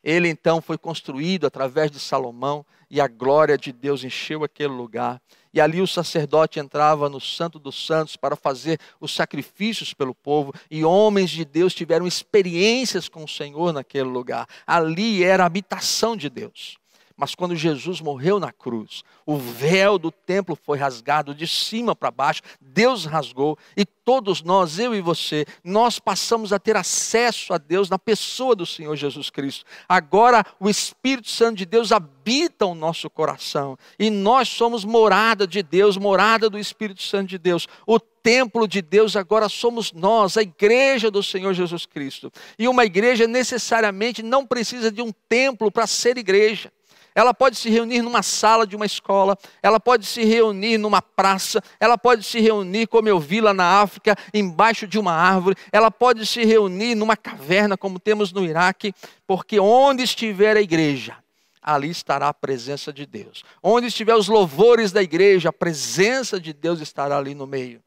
ele 0.05 0.29
então 0.29 0.61
foi 0.61 0.77
construído 0.77 1.47
através 1.47 1.91
de 1.91 1.99
Salomão 1.99 2.65
e 2.91 3.01
a 3.01 3.09
glória 3.09 3.57
de 3.57 3.73
Deus 3.73 4.05
encheu 4.05 4.45
aquele 4.45 4.73
lugar. 4.73 5.21
E 5.53 5.61
ali 5.61 5.81
o 5.81 5.87
sacerdote 5.87 6.61
entrava 6.61 7.09
no 7.09 7.19
Santo 7.19 7.59
dos 7.59 7.87
Santos 7.87 8.15
para 8.15 8.37
fazer 8.37 8.79
os 9.01 9.15
sacrifícios 9.15 9.95
pelo 9.95 10.15
povo, 10.15 10.53
e 10.71 10.85
homens 10.85 11.31
de 11.31 11.45
Deus 11.45 11.73
tiveram 11.73 12.07
experiências 12.07 13.09
com 13.09 13.25
o 13.25 13.29
Senhor 13.29 13.73
naquele 13.73 14.05
lugar. 14.05 14.47
Ali 14.67 15.25
era 15.25 15.45
a 15.45 15.47
habitação 15.47 16.17
de 16.17 16.29
Deus. 16.29 16.77
Mas 17.17 17.35
quando 17.35 17.55
Jesus 17.55 18.01
morreu 18.01 18.41
na 18.41 18.51
cruz, 18.51 19.05
o 19.25 19.37
véu 19.37 19.99
do 19.99 20.11
templo 20.11 20.59
foi 20.61 20.79
rasgado 20.79 21.33
de 21.33 21.47
cima 21.47 21.95
para 21.95 22.11
baixo, 22.11 22.43
Deus 22.61 23.05
rasgou, 23.05 23.57
e 23.77 23.85
todos 23.85 24.43
nós, 24.43 24.81
eu 24.81 24.93
e 24.93 25.01
você, 25.01 25.47
nós 25.63 26.01
passamos 26.01 26.53
a 26.53 26.59
ter 26.59 26.77
acesso 26.77 27.55
a 27.55 27.59
Deus 27.59 27.89
na 27.89 27.99
pessoa 27.99 28.57
do 28.57 28.67
Senhor 28.67 28.97
Jesus 28.97 29.31
Cristo. 29.31 29.65
Agora 29.89 30.45
o 30.59 30.69
Espírito 30.69 31.31
Santo 31.31 31.59
de 31.59 31.65
Deus 31.65 31.93
habita 31.93 32.67
o 32.67 32.75
nosso 32.75 33.09
coração, 33.09 33.79
e 33.97 34.11
nós 34.11 34.49
somos 34.49 34.85
morada 34.85 35.47
de 35.47 35.63
Deus, 35.63 35.97
morada 35.97 36.51
do 36.51 36.59
Espírito 36.59 37.03
Santo 37.03 37.29
de 37.29 37.39
Deus. 37.39 37.69
O 37.87 38.01
templo 38.01 38.67
de 38.67 38.83
Deus 38.83 39.15
agora 39.15 39.49
somos 39.49 39.93
nós, 39.93 40.37
a 40.37 40.43
igreja 40.43 41.11
do 41.11 41.23
Senhor 41.23 41.55
Jesus 41.55 41.87
Cristo. 41.87 42.33
E 42.59 42.67
uma 42.67 42.85
igreja 42.85 43.29
necessariamente 43.29 44.23
não 44.23 44.45
precisa 44.45 44.91
de 44.91 45.01
um 45.01 45.13
templo 45.29 45.71
para 45.71 45.87
ser 45.87 46.19
igreja. 46.19 46.73
Ela 47.15 47.33
pode 47.33 47.57
se 47.57 47.71
reunir 47.71 48.03
numa 48.03 48.23
sala 48.23 48.67
de 48.67 48.75
uma 48.75 48.87
escola, 48.87 49.39
ela 49.63 49.79
pode 49.79 50.05
se 50.07 50.25
reunir 50.25 50.79
numa 50.79 51.01
praça, 51.01 51.63
ela 51.79 51.97
pode 51.97 52.25
se 52.25 52.41
reunir, 52.41 52.89
como 52.89 53.09
eu 53.09 53.21
vi 53.21 53.41
lá 53.41 53.55
na 53.55 53.81
África, 53.81 54.17
embaixo 54.33 54.87
de 54.87 54.99
uma 54.99 55.13
árvore, 55.13 55.57
ela 55.71 55.91
pode 55.91 56.27
se 56.27 56.45
reunir 56.45 56.95
numa 56.95 57.17
caverna, 57.17 57.77
como 57.77 58.01
temos 58.01 58.33
no 58.33 58.45
Iraque, 58.45 58.93
porque 59.27 59.61
onde 59.61 60.03
estiver 60.03 60.57
a 60.57 60.61
igreja, 60.61 61.17
ali 61.63 61.91
estará 61.91 62.29
a 62.29 62.35
presença 62.35 62.93
de 62.93 63.07
Deus. 63.07 63.45
Onde 63.63 63.87
estiver 63.87 64.15
os 64.15 64.27
louvores 64.27 64.91
da 64.91 65.03
igreja, 65.03 65.51
a 65.51 65.53
presença 65.53 66.41
de 66.41 66.53
Deus 66.53 66.81
estará 66.81 67.17
ali 67.17 67.35
no 67.35 67.47
meio. 67.47 67.84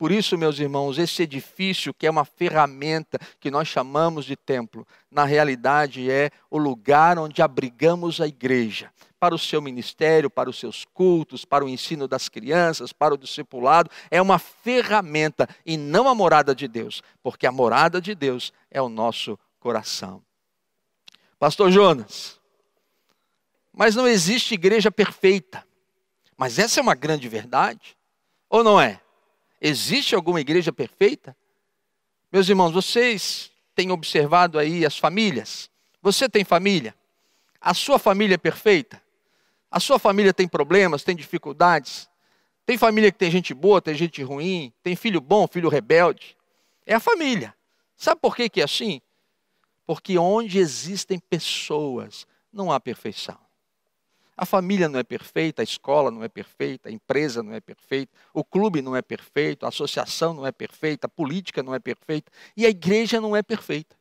Por 0.00 0.10
isso, 0.10 0.38
meus 0.38 0.58
irmãos, 0.58 0.96
esse 0.96 1.24
edifício, 1.24 1.92
que 1.92 2.06
é 2.06 2.10
uma 2.10 2.24
ferramenta 2.24 3.18
que 3.38 3.50
nós 3.50 3.68
chamamos 3.68 4.24
de 4.24 4.34
templo, 4.34 4.86
na 5.10 5.26
realidade 5.26 6.10
é 6.10 6.30
o 6.50 6.56
lugar 6.56 7.18
onde 7.18 7.42
abrigamos 7.42 8.18
a 8.18 8.26
igreja 8.26 8.90
para 9.18 9.34
o 9.34 9.38
seu 9.38 9.60
ministério, 9.60 10.30
para 10.30 10.48
os 10.48 10.58
seus 10.58 10.86
cultos, 10.86 11.44
para 11.44 11.66
o 11.66 11.68
ensino 11.68 12.08
das 12.08 12.30
crianças, 12.30 12.94
para 12.94 13.12
o 13.12 13.18
discipulado, 13.18 13.90
é 14.10 14.22
uma 14.22 14.38
ferramenta 14.38 15.46
e 15.66 15.76
não 15.76 16.08
a 16.08 16.14
morada 16.14 16.54
de 16.54 16.66
Deus, 16.66 17.02
porque 17.22 17.46
a 17.46 17.52
morada 17.52 18.00
de 18.00 18.14
Deus 18.14 18.54
é 18.70 18.80
o 18.80 18.88
nosso 18.88 19.38
coração. 19.58 20.22
Pastor 21.38 21.70
Jonas, 21.70 22.40
mas 23.70 23.94
não 23.94 24.08
existe 24.08 24.54
igreja 24.54 24.90
perfeita. 24.90 25.62
Mas 26.38 26.58
essa 26.58 26.80
é 26.80 26.82
uma 26.82 26.94
grande 26.94 27.28
verdade, 27.28 27.98
ou 28.48 28.64
não 28.64 28.80
é? 28.80 28.98
Existe 29.60 30.14
alguma 30.14 30.40
igreja 30.40 30.72
perfeita? 30.72 31.36
Meus 32.32 32.48
irmãos, 32.48 32.72
vocês 32.72 33.50
têm 33.74 33.90
observado 33.90 34.58
aí 34.58 34.86
as 34.86 34.96
famílias? 34.96 35.70
Você 36.00 36.28
tem 36.28 36.44
família? 36.44 36.94
A 37.60 37.74
sua 37.74 37.98
família 37.98 38.36
é 38.36 38.38
perfeita? 38.38 39.02
A 39.70 39.78
sua 39.78 39.98
família 39.98 40.32
tem 40.32 40.48
problemas, 40.48 41.04
tem 41.04 41.14
dificuldades? 41.14 42.08
Tem 42.64 42.78
família 42.78 43.12
que 43.12 43.18
tem 43.18 43.30
gente 43.30 43.52
boa, 43.52 43.82
tem 43.82 43.94
gente 43.94 44.22
ruim, 44.22 44.72
tem 44.82 44.96
filho 44.96 45.20
bom, 45.20 45.46
filho 45.46 45.68
rebelde? 45.68 46.36
É 46.86 46.94
a 46.94 47.00
família. 47.00 47.54
Sabe 47.96 48.20
por 48.20 48.34
que, 48.34 48.60
é 48.60 48.64
assim? 48.64 49.02
Porque 49.86 50.16
onde 50.16 50.58
existem 50.58 51.18
pessoas, 51.18 52.26
não 52.52 52.72
há 52.72 52.80
perfeição. 52.80 53.38
A 54.40 54.46
família 54.46 54.88
não 54.88 54.98
é 54.98 55.02
perfeita, 55.02 55.60
a 55.60 55.62
escola 55.62 56.10
não 56.10 56.24
é 56.24 56.28
perfeita, 56.28 56.88
a 56.88 56.92
empresa 56.92 57.42
não 57.42 57.52
é 57.52 57.60
perfeita, 57.60 58.10
o 58.32 58.42
clube 58.42 58.80
não 58.80 58.96
é 58.96 59.02
perfeito, 59.02 59.66
a 59.66 59.68
associação 59.68 60.32
não 60.32 60.46
é 60.46 60.50
perfeita, 60.50 61.06
a 61.06 61.10
política 61.10 61.62
não 61.62 61.74
é 61.74 61.78
perfeita 61.78 62.32
e 62.56 62.64
a 62.64 62.70
igreja 62.70 63.20
não 63.20 63.36
é 63.36 63.42
perfeita. 63.42 63.94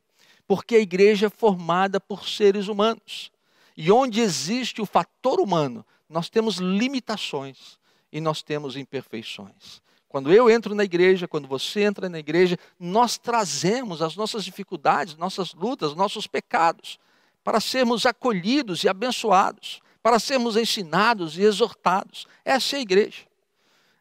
Porque 0.47 0.77
a 0.77 0.79
igreja 0.79 1.25
é 1.25 1.29
formada 1.29 1.99
por 1.99 2.25
seres 2.25 2.69
humanos. 2.69 3.33
E 3.75 3.91
onde 3.91 4.21
existe 4.21 4.81
o 4.81 4.85
fator 4.85 5.41
humano, 5.41 5.85
nós 6.07 6.29
temos 6.29 6.55
limitações 6.55 7.77
e 8.09 8.21
nós 8.21 8.41
temos 8.41 8.77
imperfeições. 8.77 9.81
Quando 10.07 10.31
eu 10.31 10.49
entro 10.49 10.73
na 10.73 10.85
igreja, 10.85 11.27
quando 11.27 11.49
você 11.49 11.81
entra 11.81 12.07
na 12.07 12.17
igreja, 12.17 12.57
nós 12.79 13.17
trazemos 13.17 14.01
as 14.01 14.15
nossas 14.15 14.45
dificuldades, 14.45 15.17
nossas 15.17 15.53
lutas, 15.53 15.93
nossos 15.95 16.27
pecados, 16.27 16.97
para 17.43 17.59
sermos 17.59 18.05
acolhidos 18.05 18.85
e 18.85 18.87
abençoados 18.87 19.81
para 20.09 20.17
sermos 20.17 20.57
ensinados 20.57 21.37
e 21.37 21.43
exortados. 21.43 22.25
Essa 22.43 22.77
é 22.77 22.79
a 22.79 22.81
igreja. 22.81 23.27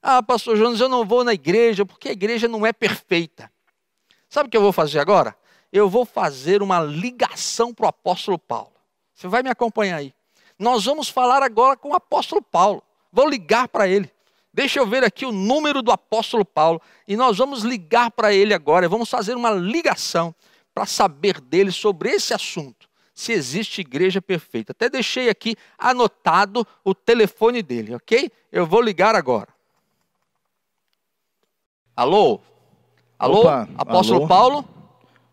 Ah, 0.02 0.22
pastor 0.22 0.56
Jonas, 0.56 0.80
eu 0.80 0.88
não 0.88 1.04
vou 1.04 1.22
na 1.22 1.34
igreja 1.34 1.84
porque 1.84 2.08
a 2.08 2.12
igreja 2.12 2.48
não 2.48 2.64
é 2.64 2.72
perfeita. 2.72 3.52
Sabe 4.26 4.46
o 4.46 4.50
que 4.50 4.56
eu 4.56 4.62
vou 4.62 4.72
fazer 4.72 5.00
agora? 5.00 5.36
Eu 5.70 5.86
vou 5.86 6.06
fazer 6.06 6.62
uma 6.62 6.80
ligação 6.80 7.74
para 7.74 7.84
o 7.84 7.88
apóstolo 7.90 8.38
Paulo. 8.38 8.72
Você 9.14 9.28
vai 9.28 9.42
me 9.42 9.50
acompanhar 9.50 9.96
aí. 9.96 10.14
Nós 10.58 10.86
vamos 10.86 11.10
falar 11.10 11.42
agora 11.42 11.76
com 11.76 11.90
o 11.90 11.94
apóstolo 11.94 12.40
Paulo. 12.40 12.82
Vou 13.12 13.28
ligar 13.28 13.68
para 13.68 13.86
ele. 13.86 14.10
Deixa 14.50 14.78
eu 14.78 14.86
ver 14.86 15.04
aqui 15.04 15.26
o 15.26 15.32
número 15.32 15.82
do 15.82 15.92
apóstolo 15.92 16.42
Paulo 16.42 16.80
e 17.06 17.18
nós 17.18 17.36
vamos 17.36 17.64
ligar 17.64 18.10
para 18.12 18.32
ele 18.32 18.54
agora. 18.54 18.88
Vamos 18.88 19.10
fazer 19.10 19.36
uma 19.36 19.50
ligação 19.50 20.34
para 20.72 20.86
saber 20.86 21.38
dele 21.38 21.70
sobre 21.70 22.08
esse 22.08 22.32
assunto. 22.32 22.87
Se 23.18 23.32
existe 23.32 23.80
igreja 23.80 24.22
perfeita. 24.22 24.70
Até 24.70 24.88
deixei 24.88 25.28
aqui 25.28 25.56
anotado 25.76 26.64
o 26.84 26.94
telefone 26.94 27.64
dele, 27.64 27.96
ok? 27.96 28.30
Eu 28.52 28.64
vou 28.64 28.80
ligar 28.80 29.16
agora. 29.16 29.48
Alô? 31.96 32.38
Alô? 33.18 33.40
Opa, 33.40 33.68
apóstolo 33.76 34.20
alô? 34.20 34.28
Paulo? 34.28 34.64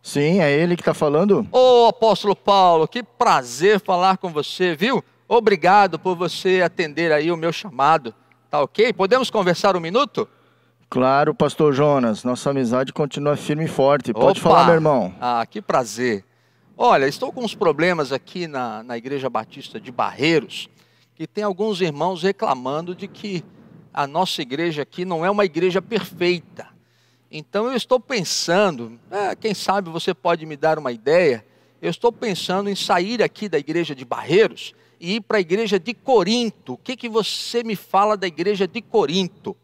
Sim, 0.01 0.41
é 0.41 0.51
ele 0.51 0.75
que 0.75 0.81
está 0.81 0.95
falando? 0.95 1.47
Ô 1.51 1.85
apóstolo 1.85 2.35
Paulo, 2.35 2.87
que 2.87 3.03
prazer 3.03 3.79
falar 3.79 4.17
com 4.17 4.29
você, 4.29 4.75
viu? 4.75 5.03
Obrigado 5.27 5.99
por 5.99 6.15
você 6.15 6.63
atender 6.63 7.11
aí 7.11 7.31
o 7.31 7.37
meu 7.37 7.53
chamado. 7.53 8.15
Tá 8.49 8.63
ok? 8.63 8.93
Podemos 8.93 9.29
conversar 9.29 9.75
um 9.75 9.79
minuto? 9.79 10.27
Claro, 10.89 11.35
pastor 11.35 11.71
Jonas, 11.71 12.23
nossa 12.23 12.49
amizade 12.49 12.91
continua 12.91 13.37
firme 13.37 13.65
e 13.65 13.67
forte. 13.67 14.11
Pode 14.11 14.39
Opa! 14.39 14.49
falar, 14.49 14.65
meu 14.65 14.73
irmão. 14.73 15.13
Ah, 15.21 15.45
que 15.45 15.61
prazer. 15.61 16.25
Olha, 16.77 17.07
estou 17.07 17.31
com 17.31 17.41
uns 17.41 17.55
problemas 17.55 18.11
aqui 18.11 18.47
na, 18.47 18.83
na 18.83 18.97
Igreja 18.97 19.29
Batista 19.29 19.79
de 19.79 19.93
Barreiros, 19.93 20.67
que 21.15 21.25
tem 21.25 21.41
alguns 21.41 21.79
irmãos 21.79 22.21
reclamando 22.21 22.93
de 22.93 23.07
que 23.07 23.45
a 23.93 24.05
nossa 24.05 24.41
igreja 24.41 24.81
aqui 24.81 25.05
não 25.05 25.25
é 25.25 25.31
uma 25.31 25.45
igreja 25.45 25.81
perfeita. 25.81 26.67
Então 27.31 27.67
eu 27.67 27.77
estou 27.77 27.97
pensando, 27.97 28.99
é, 29.09 29.33
quem 29.37 29.53
sabe 29.53 29.89
você 29.89 30.13
pode 30.13 30.45
me 30.45 30.57
dar 30.57 30.77
uma 30.77 30.91
ideia, 30.91 31.45
eu 31.81 31.89
estou 31.89 32.11
pensando 32.11 32.69
em 32.69 32.75
sair 32.75 33.23
aqui 33.23 33.47
da 33.47 33.57
igreja 33.57 33.95
de 33.95 34.03
Barreiros 34.03 34.75
e 34.99 35.15
ir 35.15 35.21
para 35.21 35.37
a 35.37 35.41
igreja 35.41 35.79
de 35.79 35.93
Corinto. 35.93 36.73
O 36.73 36.77
que, 36.77 36.97
que 36.97 37.07
você 37.07 37.63
me 37.63 37.77
fala 37.77 38.17
da 38.17 38.27
igreja 38.27 38.67
de 38.67 38.81
Corinto? 38.81 39.55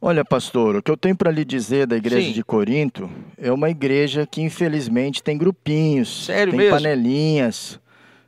Olha, 0.00 0.24
pastor, 0.24 0.76
o 0.76 0.82
que 0.82 0.90
eu 0.90 0.96
tenho 0.96 1.16
para 1.16 1.30
lhe 1.30 1.44
dizer 1.44 1.86
da 1.86 1.96
igreja 1.96 2.28
Sim. 2.28 2.32
de 2.32 2.44
Corinto 2.44 3.10
é 3.38 3.50
uma 3.50 3.70
igreja 3.70 4.26
que 4.30 4.42
infelizmente 4.42 5.22
tem 5.22 5.38
grupinhos, 5.38 6.26
Sério 6.26 6.52
tem 6.52 6.58
mesmo? 6.58 6.76
panelinhas. 6.76 7.80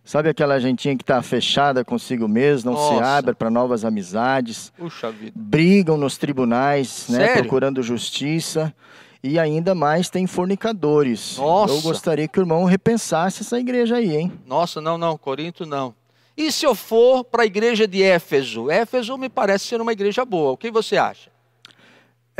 Sabe 0.02 0.30
aquela 0.30 0.58
gentinha 0.58 0.96
que 0.96 1.02
está 1.02 1.20
fechada 1.20 1.84
consigo 1.84 2.26
mesmo, 2.26 2.70
não 2.70 2.78
se 2.78 2.94
Nossa. 2.94 3.04
abre 3.04 3.34
para 3.34 3.50
novas 3.50 3.84
amizades, 3.84 4.72
Puxa 4.78 5.10
vida. 5.10 5.32
brigam 5.36 5.98
nos 5.98 6.16
tribunais, 6.16 7.06
né, 7.10 7.34
procurando 7.34 7.82
justiça. 7.82 8.74
E 9.22 9.36
ainda 9.38 9.74
mais 9.74 10.08
tem 10.08 10.26
fornicadores. 10.28 11.36
Nossa. 11.36 11.74
Eu 11.74 11.80
gostaria 11.82 12.28
que 12.28 12.38
o 12.38 12.42
irmão 12.42 12.64
repensasse 12.64 13.42
essa 13.42 13.58
igreja 13.58 13.96
aí, 13.96 14.16
hein? 14.16 14.32
Nossa, 14.46 14.80
não, 14.80 14.96
não, 14.96 15.18
Corinto 15.18 15.66
não. 15.66 15.92
E 16.36 16.52
se 16.52 16.64
eu 16.64 16.72
for 16.74 17.24
para 17.24 17.42
a 17.42 17.46
igreja 17.46 17.86
de 17.86 18.00
Éfeso? 18.00 18.70
Éfeso 18.70 19.18
me 19.18 19.28
parece 19.28 19.66
ser 19.66 19.80
uma 19.80 19.92
igreja 19.92 20.24
boa. 20.24 20.52
O 20.52 20.56
que 20.56 20.70
você 20.70 20.96
acha? 20.96 21.30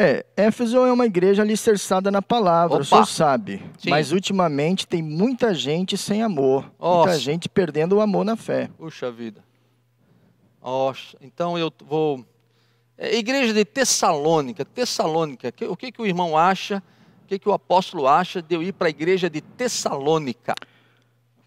É, 0.01 0.25
Éfeso 0.37 0.77
é 0.87 0.93
uma 0.93 1.07
igreja 1.07 1.43
alicerçada 1.43 2.09
na 2.09 2.23
palavra, 2.23 2.77
Opa. 2.77 2.83
o 2.83 2.85
senhor 2.85 3.07
sabe. 3.07 3.61
Sim. 3.79 3.91
Mas 3.91 4.13
ultimamente 4.13 4.87
tem 4.87 5.03
muita 5.03 5.53
gente 5.53 5.97
sem 5.99 6.23
amor. 6.23 6.71
Nossa. 6.79 7.09
Muita 7.09 7.19
gente 7.19 7.49
perdendo 7.49 7.97
o 7.97 8.01
amor 8.01 8.25
na 8.25 8.37
fé. 8.37 8.71
Puxa 8.79 9.11
vida. 9.11 9.43
Nossa, 10.63 11.17
então 11.21 11.59
eu 11.59 11.73
vou. 11.85 12.25
É, 12.97 13.17
igreja 13.17 13.53
de 13.53 13.65
Tessalônica, 13.65 14.65
Tessalônica. 14.65 15.51
que- 15.53 15.65
O 15.67 15.77
que, 15.77 15.91
que 15.91 16.01
o 16.03 16.07
irmão 16.07 16.37
acha? 16.37 16.83
O 17.25 17.27
que, 17.29 17.39
que 17.39 17.49
o 17.49 17.53
apóstolo 17.53 18.07
acha 18.07 18.41
de 18.41 18.55
eu 18.55 18.63
ir 18.63 18.73
para 18.73 18.87
a 18.89 18.91
igreja 18.91 19.29
de 19.29 19.41
Tessalônica? 19.41 20.55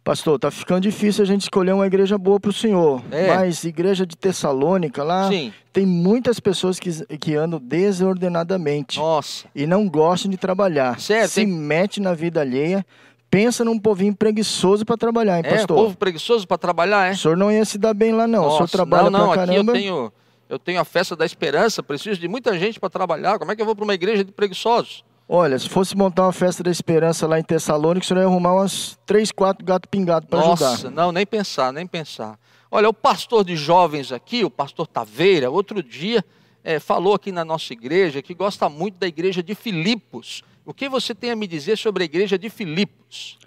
Pastor, 0.04 0.40
tá 0.40 0.50
ficando 0.50 0.82
difícil 0.82 1.22
a 1.24 1.28
gente 1.28 1.44
escolher 1.44 1.74
uma 1.74 1.86
igreja 1.86 2.18
boa 2.18 2.40
para 2.40 2.50
o 2.50 2.54
senhor. 2.54 3.04
É. 3.12 3.28
Mas 3.36 3.64
igreja 3.64 4.04
de 4.06 4.18
Tessalônica 4.18 5.04
lá, 5.04 5.30
Sim. 5.30 5.54
tem 5.72 5.86
muitas 5.86 6.40
pessoas 6.40 6.80
que, 6.80 6.90
que 7.18 7.36
andam 7.36 7.60
desordenadamente 7.62 8.98
Nossa. 8.98 9.46
e 9.54 9.68
não 9.68 9.88
gostam 9.88 10.30
de 10.32 10.38
trabalhar. 10.38 11.00
Sério, 11.00 11.30
Se 11.30 11.36
tem- 11.36 11.48
mete 11.48 12.00
na 12.02 12.16
vida 12.16 12.42
alheia, 12.42 12.84
pensa 13.30 13.64
num 13.64 13.78
povinho 13.78 14.16
preguiçoso 14.16 14.84
para 14.86 14.98
trabalhar, 14.98 15.38
hein, 15.38 15.44
É, 15.46 15.52
pastor? 15.58 15.78
povo 15.78 15.96
preguiçoso 15.96 16.48
para 16.48 16.58
trabalhar, 16.58 17.08
é? 17.08 17.12
O 17.12 17.18
senhor 17.18 17.38
não 17.38 17.52
ia 17.52 17.64
se 17.64 17.78
dar 17.78 17.94
bem 17.94 18.12
lá, 18.12 18.26
não. 18.28 18.42
o 18.42 18.50
senhor 18.50 18.60
Nossa, 18.62 18.72
trabalha 18.72 19.10
não, 19.12 19.20
não, 19.20 19.32
pra 19.34 19.44
aqui 19.44 19.52
eu 19.52 19.56
caramba. 19.56 19.74
tenho, 19.74 20.14
eu 20.50 20.58
tenho 20.60 20.82
a 20.82 20.86
festa 20.86 21.16
da 21.16 21.26
esperança, 21.28 21.84
preciso 21.84 22.20
de 22.20 22.28
muita 22.28 22.58
gente 22.58 22.80
para 22.80 22.90
trabalhar. 22.90 23.38
Como 23.38 23.52
é 23.52 23.56
que 23.56 23.62
eu 23.62 23.66
vou 23.68 23.76
para 23.76 23.84
uma 23.84 23.94
igreja 23.94 24.24
de 24.26 24.32
preguiçosos? 24.32 25.04
Olha, 25.34 25.58
se 25.58 25.70
fosse 25.70 25.96
montar 25.96 26.24
uma 26.24 26.34
festa 26.34 26.62
da 26.62 26.70
esperança 26.70 27.26
lá 27.26 27.40
em 27.40 27.44
Tessalônica, 27.44 28.06
senhor 28.06 28.20
ia 28.20 28.26
arrumar 28.26 28.54
umas 28.54 29.00
três, 29.06 29.32
quatro 29.32 29.64
gato 29.64 29.88
pingado 29.88 30.28
para 30.28 30.40
Nossa, 30.40 30.74
ajudar. 30.74 30.92
não, 30.92 31.10
nem 31.10 31.26
pensar, 31.26 31.72
nem 31.72 31.88
pensar. 31.88 32.38
Olha, 32.70 32.90
o 32.90 32.94
pastor 32.94 33.46
de 33.46 33.56
jovens 33.56 34.12
aqui, 34.12 34.44
o 34.44 34.50
pastor 34.50 34.88
Taveira, 34.88 35.50
outro 35.50 35.82
dia 35.82 36.22
eh, 36.66 36.82
falou 36.82 37.14
aqui 37.14 37.32
na 37.32 37.46
nossa 37.46 37.72
igreja 37.72 38.22
que 38.22 38.34
gosta 38.34 38.68
muito 38.68 38.98
da 38.98 39.08
igreja 39.08 39.42
de 39.42 39.56
Filipos. 39.56 40.44
O 40.66 40.74
que 40.74 40.90
você 40.90 41.16
tem 41.16 41.32
a 41.32 41.36
me 41.38 41.48
dizer 41.48 41.78
sobre 41.78 42.04
a 42.04 42.06
igreja 42.06 42.38
de 42.38 42.50
Filipos? 42.50 43.40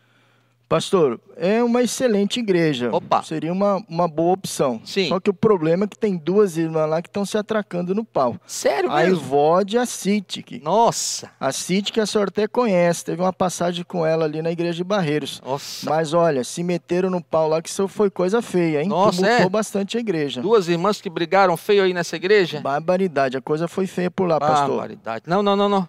Pastor, 0.75 1.21
é 1.37 1.63
uma 1.63 1.83
excelente 1.83 2.41
igreja. 2.41 2.91
Opa. 2.93 3.23
Seria 3.23 3.53
uma, 3.53 3.81
uma 3.89 4.09
boa 4.09 4.33
opção. 4.33 4.81
Sim. 4.85 5.09
Só 5.09 5.21
que 5.21 5.31
o 5.31 5.35
problema 5.35 5.85
é 5.85 5.87
que 5.87 5.97
tem 5.97 6.17
duas 6.17 6.57
irmãs 6.57 6.91
lá 6.91 7.01
que 7.01 7.09
estão 7.09 7.25
se 7.25 7.39
atracando 7.39 7.95
no 7.95 8.05
pau. 8.05 8.35
Sério 8.45 8.91
A 8.91 8.97
mesmo? 8.97 9.15
Ivode 9.21 9.77
e 9.77 9.79
a 9.79 9.87
Citic. 9.87 10.61
Nossa, 10.65 11.31
A 11.39 11.53
Citic 11.53 11.99
a 11.99 12.07
senhora 12.07 12.29
até 12.29 12.49
conhece. 12.49 13.05
Teve 13.05 13.23
uma 13.23 13.33
passagem 13.33 13.85
com 13.85 14.05
ela 14.05 14.25
ali 14.25 14.43
na 14.43 14.51
igreja 14.51 14.79
de 14.79 14.83
Barreiros. 14.83 15.41
nossa. 15.47 15.89
Mas 15.89 16.13
olha, 16.13 16.43
se 16.43 16.65
meteram 16.65 17.09
no 17.09 17.23
pau 17.23 17.49
lá 17.49 17.63
que 17.63 17.69
isso 17.69 17.87
foi 17.87 18.11
coisa 18.11 18.43
feia, 18.43 18.83
hein? 18.83 18.89
Nossa, 18.89 19.19
Tumultuou 19.19 19.47
é? 19.47 19.49
bastante 19.49 19.97
a 19.97 20.01
igreja. 20.01 20.43
Duas 20.43 20.67
irmãs 20.67 21.01
que 21.01 21.09
brigaram 21.09 21.57
feio 21.57 21.85
aí 21.85 21.95
nessa 21.95 22.17
igreja? 22.17 22.61
Barbaridade, 22.61 23.37
a 23.37 23.41
coisa 23.41 23.69
foi 23.69 23.87
feia 23.87 24.11
por 24.11 24.27
lá, 24.27 24.41
pastor. 24.41 24.71
Barbaridade. 24.71 25.23
Não, 25.29 25.41
não, 25.41 25.55
não, 25.55 25.69
não. 25.69 25.89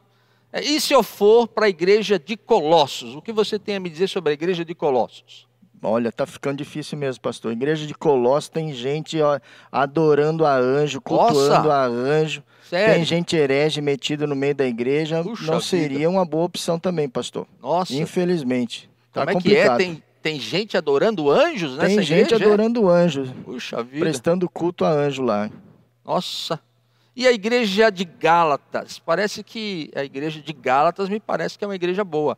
É, 0.51 0.61
E 0.63 0.79
se 0.79 0.93
eu 0.93 1.03
for 1.03 1.47
para 1.47 1.65
a 1.65 1.69
igreja 1.69 2.17
de 2.19 2.35
Colossos? 2.37 3.15
O 3.15 3.21
que 3.21 3.31
você 3.31 3.57
tem 3.59 3.75
a 3.75 3.79
me 3.79 3.89
dizer 3.89 4.07
sobre 4.07 4.31
a 4.31 4.33
igreja 4.33 4.63
de 4.65 4.73
Colossos? 4.75 5.47
Olha, 5.83 6.11
tá 6.11 6.25
ficando 6.25 6.57
difícil 6.57 6.97
mesmo, 6.97 7.21
pastor. 7.21 7.51
Igreja 7.51 7.85
de 7.85 7.93
Colossos 7.93 8.49
tem 8.49 8.73
gente 8.73 9.21
ó, 9.21 9.39
adorando 9.71 10.43
a 10.45 10.55
anjo, 10.57 10.99
cultuando 10.99 11.67
Nossa! 11.67 11.73
a 11.73 11.85
anjo. 11.85 12.43
Sério? 12.67 12.95
Tem 12.95 13.05
gente 13.05 13.35
herege 13.35 13.81
metida 13.81 14.25
no 14.25 14.35
meio 14.35 14.55
da 14.55 14.65
igreja. 14.65 15.21
Puxa 15.21 15.43
Não 15.45 15.59
vida. 15.59 15.61
seria 15.61 16.09
uma 16.09 16.25
boa 16.25 16.45
opção 16.45 16.79
também, 16.79 17.07
pastor. 17.07 17.45
Nossa, 17.61 17.93
Infelizmente. 17.93 18.89
Tá 19.13 19.25
como 19.27 19.37
é 19.37 19.41
que 19.41 19.55
é? 19.55 19.67
complicado. 19.67 19.77
Tem, 19.77 20.03
tem 20.23 20.39
gente 20.39 20.75
adorando 20.75 21.29
anjos 21.29 21.73
nessa 21.77 21.87
Tem 21.87 22.01
gente 22.01 22.33
igreja? 22.33 22.43
adorando 22.43 22.89
anjo, 22.89 23.31
Puxa 23.43 23.83
vida. 23.83 23.99
prestando 24.05 24.49
culto 24.49 24.83
a 24.85 24.89
anjo 24.89 25.21
lá. 25.21 25.51
Nossa. 26.03 26.59
E 27.15 27.25
a 27.27 27.31
igreja 27.31 27.89
de 27.89 28.03
Gálatas? 28.03 28.99
Parece 28.99 29.43
que 29.43 29.89
a 29.95 30.03
igreja 30.03 30.41
de 30.41 30.51
Gálatas 30.53 31.07
me 31.09 31.19
parece 31.19 31.57
que 31.57 31.63
é 31.63 31.67
uma 31.67 31.75
igreja 31.75 32.03
boa. 32.03 32.37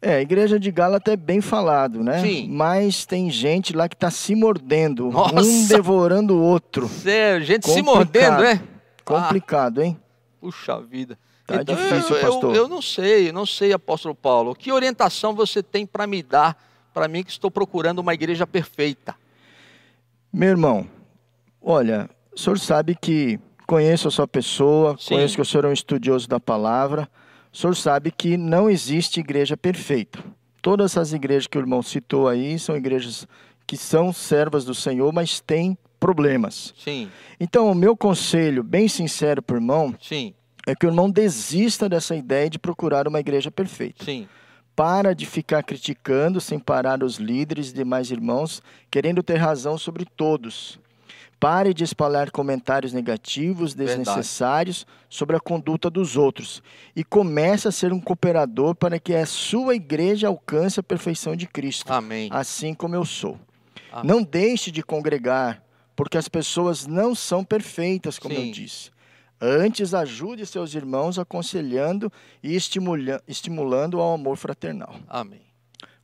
É, 0.00 0.16
a 0.16 0.20
igreja 0.20 0.60
de 0.60 0.70
Gálata 0.70 1.12
é 1.12 1.16
bem 1.16 1.40
falado, 1.40 2.02
né? 2.04 2.20
Sim. 2.20 2.48
Mas 2.50 3.06
tem 3.06 3.30
gente 3.30 3.74
lá 3.74 3.88
que 3.88 3.96
tá 3.96 4.10
se 4.10 4.34
mordendo, 4.34 5.10
Nossa! 5.10 5.40
um 5.40 5.66
devorando 5.66 6.34
o 6.36 6.42
outro. 6.42 6.86
Sério, 6.86 7.44
gente 7.44 7.66
se 7.68 7.82
Complicado. 7.82 8.32
mordendo, 8.34 8.44
é? 8.44 8.62
Complicado, 9.04 9.82
hein? 9.82 9.98
Puxa 10.40 10.80
vida. 10.80 11.18
Tá 11.46 11.56
Então, 11.62 11.74
difícil, 11.74 12.14
eu, 12.16 12.22
eu- 12.22 12.30
pastor. 12.30 12.54
Eu, 12.54 12.68
não 12.68 12.82
sei, 12.82 13.28
eu 13.30 13.32
não 13.32 13.46
sei, 13.46 13.72
apóstolo 13.72 14.14
Paulo. 14.14 14.54
Que 14.54 14.70
orientação 14.70 15.34
você 15.34 15.62
tem 15.62 15.86
para 15.86 16.06
me 16.06 16.22
dar, 16.22 16.62
para 16.92 17.08
mim 17.08 17.24
que 17.24 17.30
estou 17.30 17.50
procurando 17.50 17.98
uma 18.00 18.12
igreja 18.12 18.46
perfeita? 18.46 19.14
Meu 20.32 20.50
irmão, 20.50 20.86
olha, 21.62 22.08
o 22.36 22.40
senhor 22.40 22.58
sabe 22.58 22.94
que 22.94 23.40
conheço 23.66 24.06
a 24.08 24.10
sua 24.10 24.28
pessoa, 24.28 24.96
Sim. 24.98 25.14
conheço 25.14 25.34
que 25.34 25.42
o 25.42 25.44
senhor 25.44 25.64
é 25.64 25.68
um 25.68 25.72
estudioso 25.72 26.28
da 26.28 26.38
palavra. 26.38 27.08
O 27.52 27.56
senhor 27.56 27.74
sabe 27.74 28.10
que 28.10 28.36
não 28.36 28.68
existe 28.68 29.20
igreja 29.20 29.56
perfeita. 29.56 30.22
Todas 30.60 30.92
essas 30.92 31.12
igrejas 31.12 31.46
que 31.46 31.56
o 31.56 31.60
irmão 31.60 31.82
citou 31.82 32.28
aí 32.28 32.58
são 32.58 32.76
igrejas 32.76 33.26
que 33.66 33.76
são 33.76 34.12
servas 34.12 34.64
do 34.64 34.74
Senhor, 34.74 35.12
mas 35.12 35.40
têm 35.40 35.76
problemas. 35.98 36.74
Sim, 36.78 37.08
Então, 37.40 37.70
o 37.70 37.74
meu 37.74 37.96
conselho, 37.96 38.62
bem 38.62 38.86
sincero 38.86 39.42
para 39.42 39.54
o 39.54 39.56
irmão, 39.56 39.94
sim, 40.00 40.34
é 40.66 40.74
que 40.74 40.86
o 40.86 40.88
irmão 40.88 41.10
desista 41.10 41.88
dessa 41.88 42.14
ideia 42.14 42.50
de 42.50 42.58
procurar 42.58 43.08
uma 43.08 43.18
igreja 43.20 43.50
perfeita. 43.50 44.04
sim. 44.04 44.28
Para 44.76 45.14
de 45.14 45.24
ficar 45.24 45.62
criticando 45.62 46.38
sem 46.38 46.58
parar 46.58 47.02
os 47.02 47.16
líderes 47.16 47.70
e 47.70 47.74
demais 47.74 48.10
irmãos, 48.10 48.62
querendo 48.90 49.22
ter 49.22 49.36
razão 49.36 49.78
sobre 49.78 50.04
todos. 50.04 50.78
Pare 51.38 51.74
de 51.74 51.84
espalhar 51.84 52.30
comentários 52.30 52.92
negativos, 52.94 53.74
Verdade. 53.74 53.98
desnecessários 53.98 54.86
sobre 55.08 55.36
a 55.36 55.40
conduta 55.40 55.90
dos 55.90 56.16
outros 56.16 56.62
e 56.94 57.04
comece 57.04 57.68
a 57.68 57.72
ser 57.72 57.92
um 57.92 58.00
cooperador 58.00 58.74
para 58.74 58.98
que 58.98 59.14
a 59.14 59.26
sua 59.26 59.74
igreja 59.74 60.28
alcance 60.28 60.80
a 60.80 60.82
perfeição 60.82 61.36
de 61.36 61.46
Cristo, 61.46 61.92
Amém. 61.92 62.28
assim 62.32 62.72
como 62.72 62.94
eu 62.94 63.04
sou. 63.04 63.38
Amém. 63.92 64.10
Não 64.10 64.22
deixe 64.22 64.70
de 64.70 64.82
congregar, 64.82 65.62
porque 65.94 66.16
as 66.16 66.26
pessoas 66.28 66.86
não 66.86 67.14
são 67.14 67.44
perfeitas, 67.44 68.18
como 68.18 68.34
Sim. 68.34 68.46
eu 68.46 68.52
disse. 68.52 68.90
Antes, 69.38 69.92
ajude 69.92 70.46
seus 70.46 70.74
irmãos 70.74 71.18
aconselhando 71.18 72.10
e 72.42 72.56
estimula- 72.56 73.22
estimulando 73.28 74.00
ao 74.00 74.14
amor 74.14 74.38
fraternal. 74.38 74.94
Amém. 75.06 75.42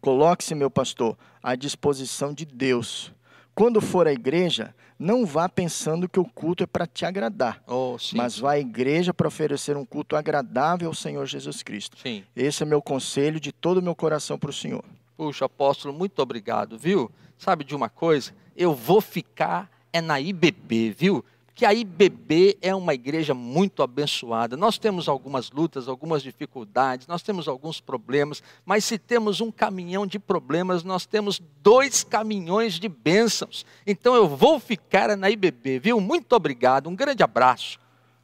Coloque-se, 0.03 0.55
meu 0.55 0.71
pastor, 0.71 1.16
à 1.42 1.55
disposição 1.55 2.35
de 2.35 2.45
Deus. 2.45 3.11
Quando 3.55 3.81
for 3.81 4.07
à 4.07 4.12
igreja, 4.12 4.75
não 5.03 5.27
vá 5.27 5.49
pensando 5.49 6.09
que 6.09 6.21
o 6.21 6.25
culto 6.25 6.62
é 6.62 6.67
para 6.67 6.87
te 6.87 7.05
agradar, 7.05 7.62
Oh, 7.67 7.97
mas 8.15 8.38
vá 8.38 8.53
à 8.53 8.59
igreja 8.59 9.12
para 9.12 9.27
oferecer 9.27 9.77
um 9.77 9.85
culto 9.85 10.15
agradável 10.15 10.88
ao 10.88 10.95
Senhor 10.95 11.27
Jesus 11.27 11.62
Cristo. 11.62 11.99
Sim. 12.01 12.23
Esse 12.37 12.62
é 12.62 12.67
meu 12.67 12.81
conselho 12.81 13.41
de 13.41 13.51
todo 13.51 13.79
o 13.79 13.83
meu 13.83 13.95
coração 13.97 14.38
para 14.38 14.51
o 14.51 14.53
Senhor. 14.53 14.85
Puxa, 15.17 15.45
apóstolo, 15.47 15.93
muito 15.93 16.21
obrigado, 16.23 16.79
viu? 16.79 17.11
Sabe 17.37 17.65
de 17.65 17.75
uma 17.75 17.88
coisa? 17.88 18.33
Eu 18.57 18.75
vou 18.75 19.01
ficar 19.01 19.69
é 19.93 20.01
na 20.01 20.21
IBB, 20.21 20.95
viu? 20.97 21.25
Que 21.55 21.67
a 21.67 21.75
IBB 21.75 22.57
é 22.62 22.75
uma 22.75 22.95
igreja 22.95 23.35
muito 23.35 23.83
abençoada. 23.83 24.57
Nós 24.57 24.79
temos 24.79 25.07
algumas 25.07 25.51
lutas, 25.51 25.87
algumas 25.87 26.23
dificuldades, 26.23 27.07
nós 27.07 27.23
temos 27.23 27.47
alguns 27.47 27.79
problemas, 27.79 28.43
mas 28.65 28.85
se 28.87 28.99
temos 28.99 29.41
um 29.43 29.51
caminhão 29.51 30.07
de 30.07 30.19
problemas, 30.19 30.83
nós 30.83 31.05
temos 31.05 31.43
dois 31.62 32.03
caminhões 32.03 32.75
de 32.81 32.88
bênçãos. 32.88 33.67
Então 33.87 34.15
eu 34.15 34.27
vou 34.27 34.59
ficar 34.59 35.15
na 35.17 35.31
IBB, 35.31 35.79
viu? 35.79 36.01
Muito 36.01 36.33
obrigado, 36.35 36.88
um 36.88 36.97
grande 36.97 37.23
abraço. 37.23 37.79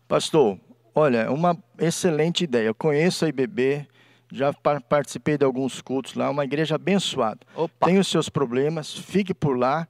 Pastor, 0.07 0.59
olha, 0.95 1.31
uma 1.31 1.57
excelente 1.79 2.45
ideia. 2.45 2.69
Eu 2.69 2.75
conheço 2.75 3.27
a 3.27 3.29
IBB, 3.29 3.87
já 4.33 4.55
pa- 4.55 4.81
participei 4.81 5.37
de 5.37 5.45
alguns 5.45 5.83
cultos 5.83 6.14
lá, 6.14 6.31
uma 6.31 6.45
igreja 6.45 6.77
abençoada. 6.77 7.41
Opa, 7.55 7.87
Tem 7.87 7.99
os 7.99 8.09
seus 8.09 8.31
problemas, 8.31 8.91
fique 8.95 9.35
por 9.35 9.59
lá, 9.59 9.87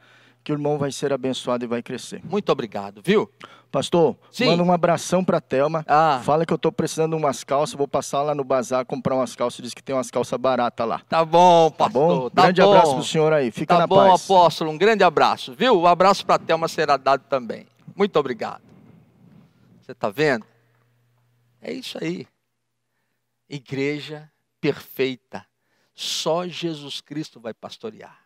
que 0.49 0.53
o 0.53 0.55
irmão 0.55 0.79
vai 0.79 0.91
ser 0.91 1.13
abençoado 1.13 1.63
e 1.63 1.69
vai 1.69 1.83
crescer. 1.83 2.23
muito 2.25 2.51
obrigado, 2.51 3.03
viu? 3.05 3.31
Pastor, 3.71 4.17
Sim. 4.31 4.47
manda 4.47 4.63
um 4.63 4.73
abração 4.73 5.23
para 5.23 5.43
Thelma. 5.43 5.85
Ah, 5.87 6.23
Fala 6.25 6.47
que 6.47 6.53
eu 6.53 6.57
estou 6.57 6.73
precisando 6.73 7.15
de 7.15 7.23
umas 7.23 7.45
calças, 7.45 7.75
vou 7.77 7.87
passar 7.87 8.23
lá 8.23 8.35
no 8.35 8.43
bazar 8.43 8.87
comprar 8.87 9.15
umas 9.15 9.37
calças, 9.37 9.63
diz 9.63 9.75
que 9.75 9.83
tem 9.83 9.95
umas 9.95 10.11
calças 10.11 10.41
baratas 10.41 10.89
lá. 10.89 11.01
tá 11.07 11.23
bom, 11.23 11.71
Tá 11.71 11.85
pastor. 11.85 11.91
bom? 12.23 12.31
Tá 12.31 12.43
Grande 12.45 12.63
bom. 12.63 12.73
abraço 12.73 12.95
pro 12.95 13.05
senhor 13.05 13.31
aí. 13.35 13.51
Fica 13.51 13.75
Tá 13.75 13.81
na 13.81 13.87
bom, 13.87 13.97
paz. 14.09 14.25
apóstolo, 14.25 14.71
um 14.71 14.79
grande 14.79 15.05
abraço, 15.05 15.53
viu? 15.53 15.79
O 15.81 15.87
abraço 15.87 16.25
para 16.25 16.37
a 16.37 16.39
Thelma 16.39 16.67
será 16.67 16.97
dado 16.97 17.25
também. 17.29 17.67
Muito 17.95 18.19
obrigado. 18.19 18.63
Você 19.83 19.93
está 19.93 20.09
vendo? 20.09 20.47
É 21.61 21.71
isso 21.71 21.99
aí. 22.03 22.27
Igreja 23.51 24.31
perfeita. 24.63 25.45
Só 25.95 26.47
Jesus 26.49 27.03
Cristo 27.03 27.39
vai 27.39 27.53
pastorear. 27.53 28.17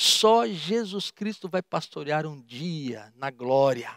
Só 0.00 0.46
Jesus 0.46 1.10
Cristo 1.10 1.48
vai 1.48 1.60
pastorear 1.60 2.24
um 2.24 2.40
dia 2.40 3.12
na 3.16 3.32
glória. 3.32 3.90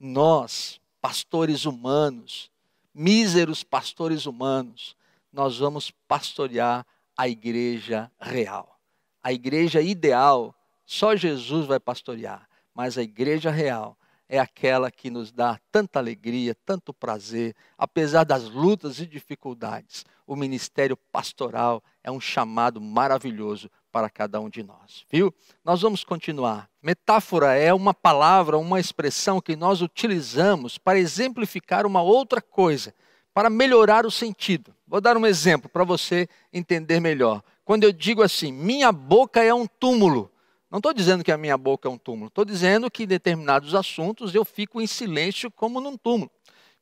Nós, 0.00 0.80
pastores 1.02 1.66
humanos, 1.66 2.50
míseros 2.94 3.62
pastores 3.62 4.24
humanos, 4.24 4.96
nós 5.30 5.58
vamos 5.58 5.90
pastorear 6.08 6.86
a 7.14 7.28
igreja 7.28 8.10
real. 8.18 8.80
A 9.22 9.30
igreja 9.30 9.82
ideal, 9.82 10.54
só 10.86 11.14
Jesus 11.14 11.66
vai 11.66 11.78
pastorear, 11.78 12.48
mas 12.72 12.96
a 12.96 13.02
igreja 13.02 13.50
real 13.50 13.98
é 14.30 14.38
aquela 14.38 14.90
que 14.90 15.10
nos 15.10 15.30
dá 15.30 15.60
tanta 15.70 15.98
alegria, 15.98 16.56
tanto 16.64 16.94
prazer, 16.94 17.54
apesar 17.76 18.24
das 18.24 18.44
lutas 18.44 18.98
e 18.98 19.04
dificuldades. 19.06 20.06
O 20.26 20.34
ministério 20.34 20.96
pastoral 21.12 21.84
é 22.02 22.10
um 22.10 22.18
chamado 22.18 22.80
maravilhoso 22.80 23.70
para 23.90 24.10
cada 24.10 24.40
um 24.40 24.48
de 24.48 24.62
nós, 24.62 25.04
viu? 25.10 25.34
Nós 25.64 25.82
vamos 25.82 26.04
continuar. 26.04 26.68
Metáfora 26.82 27.54
é 27.54 27.72
uma 27.72 27.92
palavra, 27.94 28.58
uma 28.58 28.78
expressão 28.78 29.40
que 29.40 29.56
nós 29.56 29.82
utilizamos 29.82 30.78
para 30.78 30.98
exemplificar 30.98 31.86
uma 31.86 32.02
outra 32.02 32.40
coisa, 32.40 32.94
para 33.32 33.50
melhorar 33.50 34.06
o 34.06 34.10
sentido. 34.10 34.74
Vou 34.86 35.00
dar 35.00 35.16
um 35.16 35.26
exemplo 35.26 35.68
para 35.68 35.84
você 35.84 36.28
entender 36.52 37.00
melhor. 37.00 37.42
Quando 37.64 37.84
eu 37.84 37.92
digo 37.92 38.22
assim, 38.22 38.52
minha 38.52 38.90
boca 38.92 39.42
é 39.42 39.52
um 39.52 39.66
túmulo, 39.66 40.30
não 40.70 40.78
estou 40.78 40.92
dizendo 40.92 41.24
que 41.24 41.32
a 41.32 41.38
minha 41.38 41.56
boca 41.56 41.88
é 41.88 41.90
um 41.90 41.96
túmulo, 41.96 42.28
estou 42.28 42.44
dizendo 42.44 42.90
que 42.90 43.04
em 43.04 43.06
determinados 43.06 43.74
assuntos 43.74 44.34
eu 44.34 44.44
fico 44.44 44.80
em 44.80 44.86
silêncio 44.86 45.50
como 45.50 45.80
num 45.80 45.96
túmulo. 45.96 46.30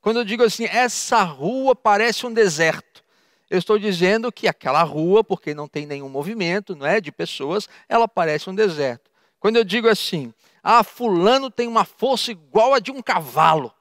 Quando 0.00 0.18
eu 0.18 0.24
digo 0.24 0.42
assim, 0.42 0.64
essa 0.64 1.22
rua 1.22 1.74
parece 1.74 2.26
um 2.26 2.32
deserto, 2.32 3.02
eu 3.48 3.58
estou 3.58 3.78
dizendo 3.78 4.32
que 4.32 4.48
aquela 4.48 4.82
rua, 4.82 5.22
porque 5.22 5.54
não 5.54 5.68
tem 5.68 5.86
nenhum 5.86 6.08
movimento, 6.08 6.74
não 6.74 6.86
é, 6.86 7.00
de 7.00 7.12
pessoas, 7.12 7.68
ela 7.88 8.08
parece 8.08 8.50
um 8.50 8.54
deserto. 8.54 9.10
Quando 9.38 9.56
eu 9.56 9.64
digo 9.64 9.88
assim, 9.88 10.32
ah, 10.62 10.82
fulano 10.82 11.50
tem 11.50 11.68
uma 11.68 11.84
força 11.84 12.32
igual 12.32 12.74
a 12.74 12.80
de 12.80 12.90
um 12.90 13.00
cavalo. 13.00 13.72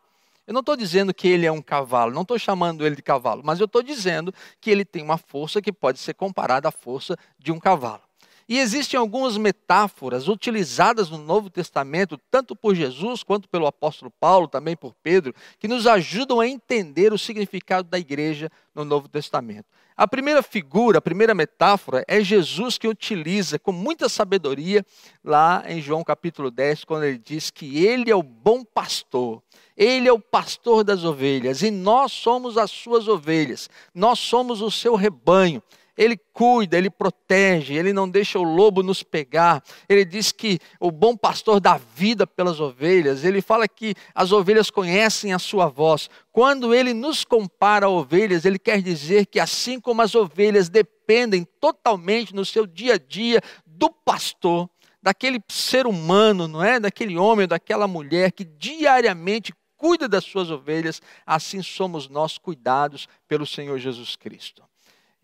Eu 0.45 0.53
não 0.53 0.59
estou 0.59 0.75
dizendo 0.75 1.11
que 1.11 1.27
ele 1.27 1.47
é 1.47 1.51
um 1.51 1.61
cavalo, 1.61 2.13
não 2.13 2.21
estou 2.21 2.37
chamando 2.37 2.85
ele 2.85 2.95
de 2.95 3.01
cavalo, 3.01 3.41
mas 3.43 3.59
eu 3.59 3.65
estou 3.65 3.81
dizendo 3.81 4.31
que 4.61 4.69
ele 4.69 4.85
tem 4.85 5.01
uma 5.01 5.17
força 5.17 5.59
que 5.59 5.73
pode 5.73 5.97
ser 5.97 6.13
comparada 6.13 6.69
à 6.69 6.71
força 6.71 7.17
de 7.39 7.51
um 7.51 7.59
cavalo. 7.59 8.04
E 8.47 8.59
existem 8.59 8.99
algumas 8.99 9.37
metáforas 9.37 10.27
utilizadas 10.27 11.09
no 11.09 11.17
Novo 11.17 11.49
Testamento, 11.49 12.19
tanto 12.29 12.55
por 12.55 12.75
Jesus 12.75 13.23
quanto 13.23 13.49
pelo 13.49 13.65
apóstolo 13.65 14.11
Paulo, 14.19 14.47
também 14.47 14.75
por 14.75 14.93
Pedro, 15.01 15.33
que 15.57 15.67
nos 15.67 15.87
ajudam 15.87 16.39
a 16.39 16.47
entender 16.47 17.11
o 17.11 17.17
significado 17.17 17.89
da 17.89 17.97
igreja 17.97 18.51
no 18.73 18.85
Novo 18.85 19.07
Testamento. 19.07 19.65
A 19.97 20.07
primeira 20.07 20.43
figura, 20.43 20.97
a 20.97 21.01
primeira 21.01 21.33
metáfora 21.33 22.03
é 22.07 22.21
Jesus 22.21 22.77
que 22.77 22.87
utiliza 22.87 23.57
com 23.57 23.71
muita 23.71 24.09
sabedoria 24.09 24.85
lá 25.23 25.63
em 25.67 25.81
João 25.81 26.03
capítulo 26.03 26.51
10, 26.51 26.83
quando 26.83 27.05
ele 27.05 27.17
diz 27.17 27.49
que 27.49 27.83
ele 27.83 28.11
é 28.11 28.15
o 28.15 28.21
bom 28.21 28.63
pastor. 28.63 29.41
Ele 29.75 30.07
é 30.07 30.11
o 30.11 30.19
pastor 30.19 30.83
das 30.83 31.03
ovelhas 31.03 31.61
e 31.61 31.71
nós 31.71 32.11
somos 32.11 32.57
as 32.57 32.69
suas 32.69 33.07
ovelhas. 33.07 33.69
Nós 33.93 34.19
somos 34.19 34.61
o 34.61 34.69
seu 34.69 34.95
rebanho. 34.95 35.63
Ele 35.97 36.17
cuida, 36.33 36.77
ele 36.77 36.89
protege, 36.89 37.73
ele 37.73 37.93
não 37.93 38.09
deixa 38.09 38.37
o 38.37 38.43
lobo 38.43 38.83
nos 38.83 39.01
pegar. 39.01 39.63
Ele 39.87 40.03
diz 40.03 40.31
que 40.31 40.59
o 40.79 40.91
bom 40.91 41.15
pastor 41.15 41.59
dá 41.59 41.79
vida 41.95 42.27
pelas 42.27 42.59
ovelhas. 42.59 43.23
Ele 43.23 43.41
fala 43.41 43.67
que 43.67 43.95
as 44.13 44.31
ovelhas 44.31 44.69
conhecem 44.69 45.31
a 45.31 45.39
sua 45.39 45.67
voz. 45.67 46.09
Quando 46.31 46.73
ele 46.73 46.93
nos 46.93 47.23
compara 47.23 47.85
a 47.85 47.89
ovelhas, 47.89 48.43
ele 48.43 48.59
quer 48.59 48.81
dizer 48.81 49.25
que 49.25 49.39
assim 49.39 49.79
como 49.79 50.01
as 50.01 50.13
ovelhas 50.15 50.67
dependem 50.67 51.47
totalmente 51.61 52.35
no 52.35 52.43
seu 52.43 52.65
dia 52.67 52.95
a 52.95 52.97
dia 52.97 53.41
do 53.65 53.89
pastor, 53.89 54.69
daquele 55.01 55.39
ser 55.47 55.85
humano, 55.85 56.47
não 56.47 56.63
é? 56.63 56.79
Daquele 56.79 57.17
homem 57.17 57.47
daquela 57.47 57.87
mulher 57.87 58.31
que 58.31 58.43
diariamente 58.43 59.53
cuida 59.77 60.09
das 60.09 60.23
suas 60.23 60.49
ovelhas, 60.49 61.01
assim 61.25 61.61
somos 61.61 62.09
nós 62.09 62.37
cuidados 62.37 63.07
pelo 63.27 63.45
Senhor 63.45 63.77
Jesus 63.77 64.15
Cristo. 64.15 64.63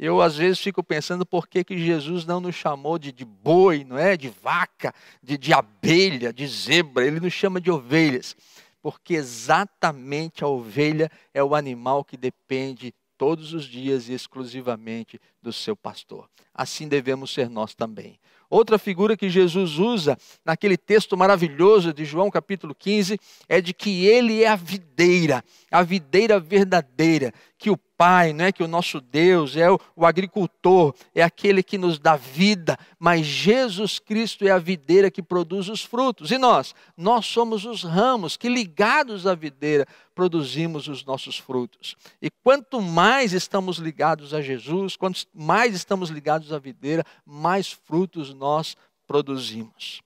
Eu 0.01 0.19
às 0.19 0.35
vezes 0.35 0.59
fico 0.59 0.83
pensando 0.83 1.23
por 1.27 1.47
que, 1.47 1.63
que 1.63 1.77
Jesus 1.77 2.25
não 2.25 2.39
nos 2.39 2.55
chamou 2.55 2.97
de, 2.97 3.11
de 3.11 3.23
boi, 3.23 3.83
não 3.83 3.99
é? 3.99 4.17
De 4.17 4.29
vaca, 4.29 4.95
de, 5.21 5.37
de 5.37 5.53
abelha, 5.53 6.33
de 6.33 6.47
zebra, 6.47 7.05
ele 7.05 7.19
nos 7.19 7.31
chama 7.31 7.61
de 7.61 7.69
ovelhas. 7.69 8.35
Porque 8.81 9.13
exatamente 9.13 10.43
a 10.43 10.47
ovelha 10.47 11.07
é 11.31 11.43
o 11.43 11.53
animal 11.53 12.03
que 12.03 12.17
depende 12.17 12.95
todos 13.15 13.53
os 13.53 13.65
dias 13.65 14.09
e 14.09 14.13
exclusivamente 14.13 15.21
do 15.39 15.53
seu 15.53 15.75
pastor. 15.75 16.27
Assim 16.51 16.87
devemos 16.87 17.31
ser 17.31 17.47
nós 17.47 17.75
também. 17.75 18.19
Outra 18.51 18.77
figura 18.77 19.15
que 19.15 19.29
Jesus 19.29 19.79
usa 19.79 20.17
naquele 20.43 20.75
texto 20.75 21.15
maravilhoso 21.15 21.93
de 21.93 22.03
João 22.03 22.29
capítulo 22.29 22.75
15 22.75 23.17
é 23.47 23.61
de 23.61 23.73
que 23.73 24.05
ele 24.05 24.43
é 24.43 24.49
a 24.49 24.57
videira, 24.57 25.41
a 25.71 25.81
videira 25.81 26.37
verdadeira, 26.37 27.33
que 27.57 27.69
o 27.69 27.77
Pai, 27.77 28.33
não 28.33 28.45
é 28.45 28.51
que 28.51 28.63
o 28.63 28.67
nosso 28.67 28.99
Deus 28.99 29.55
é 29.55 29.69
o, 29.69 29.79
o 29.95 30.05
agricultor, 30.07 30.93
é 31.13 31.21
aquele 31.21 31.61
que 31.61 31.77
nos 31.77 31.99
dá 31.99 32.15
vida, 32.15 32.75
mas 32.99 33.25
Jesus 33.25 33.99
Cristo 33.99 34.43
é 34.43 34.49
a 34.49 34.57
videira 34.57 35.11
que 35.11 35.21
produz 35.21 35.69
os 35.69 35.83
frutos. 35.83 36.31
E 36.31 36.37
nós, 36.37 36.73
nós 36.97 37.27
somos 37.27 37.63
os 37.63 37.83
ramos 37.83 38.35
que 38.35 38.49
ligados 38.49 39.27
à 39.27 39.35
videira 39.35 39.85
produzimos 40.21 40.87
os 40.87 41.03
nossos 41.03 41.39
frutos. 41.39 41.95
E 42.21 42.29
quanto 42.29 42.79
mais 42.79 43.33
estamos 43.33 43.77
ligados 43.77 44.35
a 44.35 44.39
Jesus, 44.41 44.95
quanto 44.95 45.25
mais 45.33 45.73
estamos 45.73 46.11
ligados 46.11 46.53
à 46.53 46.59
videira, 46.59 47.03
mais 47.25 47.71
frutos 47.71 48.31
nós 48.31 48.77
produzimos. 49.07 49.99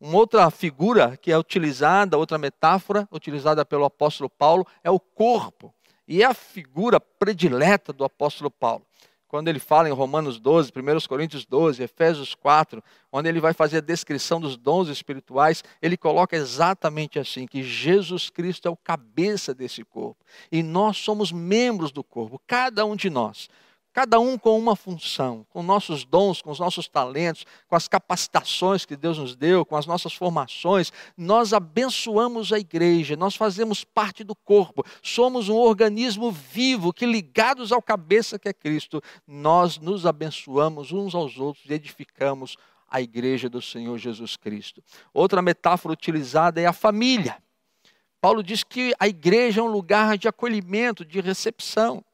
Uma 0.00 0.16
outra 0.16 0.50
figura 0.50 1.14
que 1.14 1.30
é 1.30 1.36
utilizada, 1.36 2.16
outra 2.16 2.38
metáfora 2.38 3.06
utilizada 3.12 3.62
pelo 3.62 3.84
apóstolo 3.84 4.30
Paulo 4.30 4.66
é 4.82 4.90
o 4.90 4.98
corpo. 4.98 5.74
E 6.08 6.22
é 6.22 6.24
a 6.24 6.32
figura 6.32 6.98
predileta 6.98 7.92
do 7.92 8.02
apóstolo 8.02 8.50
Paulo. 8.50 8.82
Quando 9.30 9.46
ele 9.46 9.60
fala 9.60 9.88
em 9.88 9.92
Romanos 9.92 10.40
12, 10.40 10.72
1 10.74 11.06
Coríntios 11.08 11.46
12, 11.46 11.84
Efésios 11.84 12.34
4, 12.34 12.82
onde 13.12 13.28
ele 13.28 13.38
vai 13.38 13.52
fazer 13.52 13.76
a 13.76 13.80
descrição 13.80 14.40
dos 14.40 14.56
dons 14.56 14.88
espirituais, 14.88 15.62
ele 15.80 15.96
coloca 15.96 16.34
exatamente 16.34 17.16
assim: 17.16 17.46
que 17.46 17.62
Jesus 17.62 18.28
Cristo 18.28 18.66
é 18.66 18.70
o 18.72 18.76
cabeça 18.76 19.54
desse 19.54 19.84
corpo. 19.84 20.16
E 20.50 20.64
nós 20.64 20.96
somos 20.96 21.30
membros 21.30 21.92
do 21.92 22.02
corpo, 22.02 22.42
cada 22.44 22.84
um 22.84 22.96
de 22.96 23.08
nós. 23.08 23.48
Cada 23.92 24.20
um 24.20 24.38
com 24.38 24.58
uma 24.58 24.76
função, 24.76 25.44
com 25.50 25.62
nossos 25.62 26.04
dons, 26.04 26.40
com 26.40 26.50
os 26.50 26.58
nossos 26.58 26.88
talentos, 26.88 27.44
com 27.68 27.74
as 27.74 27.88
capacitações 27.88 28.84
que 28.84 28.96
Deus 28.96 29.18
nos 29.18 29.34
deu, 29.34 29.64
com 29.64 29.76
as 29.76 29.86
nossas 29.86 30.12
formações, 30.12 30.92
nós 31.16 31.52
abençoamos 31.52 32.52
a 32.52 32.58
igreja, 32.58 33.16
nós 33.16 33.34
fazemos 33.34 33.82
parte 33.84 34.22
do 34.22 34.34
corpo, 34.34 34.84
somos 35.02 35.48
um 35.48 35.56
organismo 35.56 36.30
vivo 36.30 36.92
que, 36.92 37.04
ligados 37.04 37.72
ao 37.72 37.82
cabeça 37.82 38.38
que 38.38 38.48
é 38.48 38.52
Cristo, 38.52 39.02
nós 39.26 39.78
nos 39.78 40.06
abençoamos 40.06 40.92
uns 40.92 41.14
aos 41.14 41.38
outros 41.38 41.64
e 41.68 41.74
edificamos 41.74 42.56
a 42.88 43.00
igreja 43.00 43.48
do 43.48 43.62
Senhor 43.62 43.96
Jesus 43.98 44.36
Cristo. 44.36 44.82
Outra 45.14 45.40
metáfora 45.40 45.92
utilizada 45.92 46.60
é 46.60 46.66
a 46.66 46.72
família. 46.72 47.38
Paulo 48.20 48.42
diz 48.42 48.62
que 48.62 48.92
a 48.98 49.08
igreja 49.08 49.60
é 49.60 49.64
um 49.64 49.70
lugar 49.70 50.18
de 50.18 50.28
acolhimento, 50.28 51.04
de 51.04 51.20
recepção. 51.20 52.04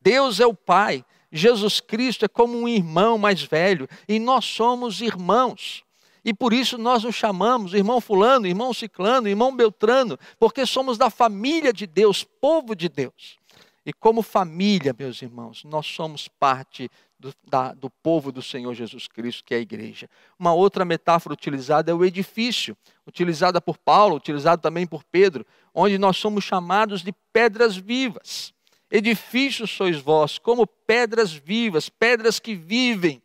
Deus 0.00 0.38
é 0.38 0.46
o 0.46 0.52
Pai, 0.52 1.04
Jesus 1.36 1.80
Cristo 1.80 2.24
é 2.24 2.28
como 2.28 2.56
um 2.56 2.68
irmão 2.68 3.18
mais 3.18 3.42
velho 3.42 3.88
e 4.08 4.20
nós 4.20 4.44
somos 4.44 5.00
irmãos. 5.00 5.82
E 6.24 6.32
por 6.32 6.52
isso 6.52 6.78
nós 6.78 7.02
nos 7.02 7.16
chamamos 7.16 7.74
irmão 7.74 8.00
Fulano, 8.00 8.46
irmão 8.46 8.72
Ciclano, 8.72 9.28
irmão 9.28 9.54
Beltrano, 9.54 10.16
porque 10.38 10.64
somos 10.64 10.96
da 10.96 11.10
família 11.10 11.72
de 11.72 11.88
Deus, 11.88 12.22
povo 12.22 12.76
de 12.76 12.88
Deus. 12.88 13.36
E 13.84 13.92
como 13.92 14.22
família, 14.22 14.94
meus 14.96 15.20
irmãos, 15.20 15.64
nós 15.64 15.86
somos 15.86 16.28
parte 16.28 16.88
do, 17.18 17.34
da, 17.46 17.74
do 17.74 17.90
povo 17.90 18.30
do 18.30 18.40
Senhor 18.40 18.72
Jesus 18.72 19.08
Cristo, 19.08 19.44
que 19.44 19.54
é 19.54 19.58
a 19.58 19.60
igreja. 19.60 20.08
Uma 20.38 20.54
outra 20.54 20.84
metáfora 20.84 21.34
utilizada 21.34 21.90
é 21.90 21.94
o 21.94 22.04
edifício, 22.04 22.76
utilizada 23.06 23.60
por 23.60 23.76
Paulo, 23.76 24.16
utilizada 24.16 24.62
também 24.62 24.86
por 24.86 25.02
Pedro, 25.02 25.44
onde 25.74 25.98
nós 25.98 26.16
somos 26.16 26.44
chamados 26.44 27.02
de 27.02 27.12
pedras 27.32 27.76
vivas. 27.76 28.53
Edifícios 28.96 29.72
sois 29.72 29.98
vós, 29.98 30.38
como 30.38 30.68
pedras 30.68 31.32
vivas, 31.32 31.88
pedras 31.88 32.38
que 32.38 32.54
vivem. 32.54 33.20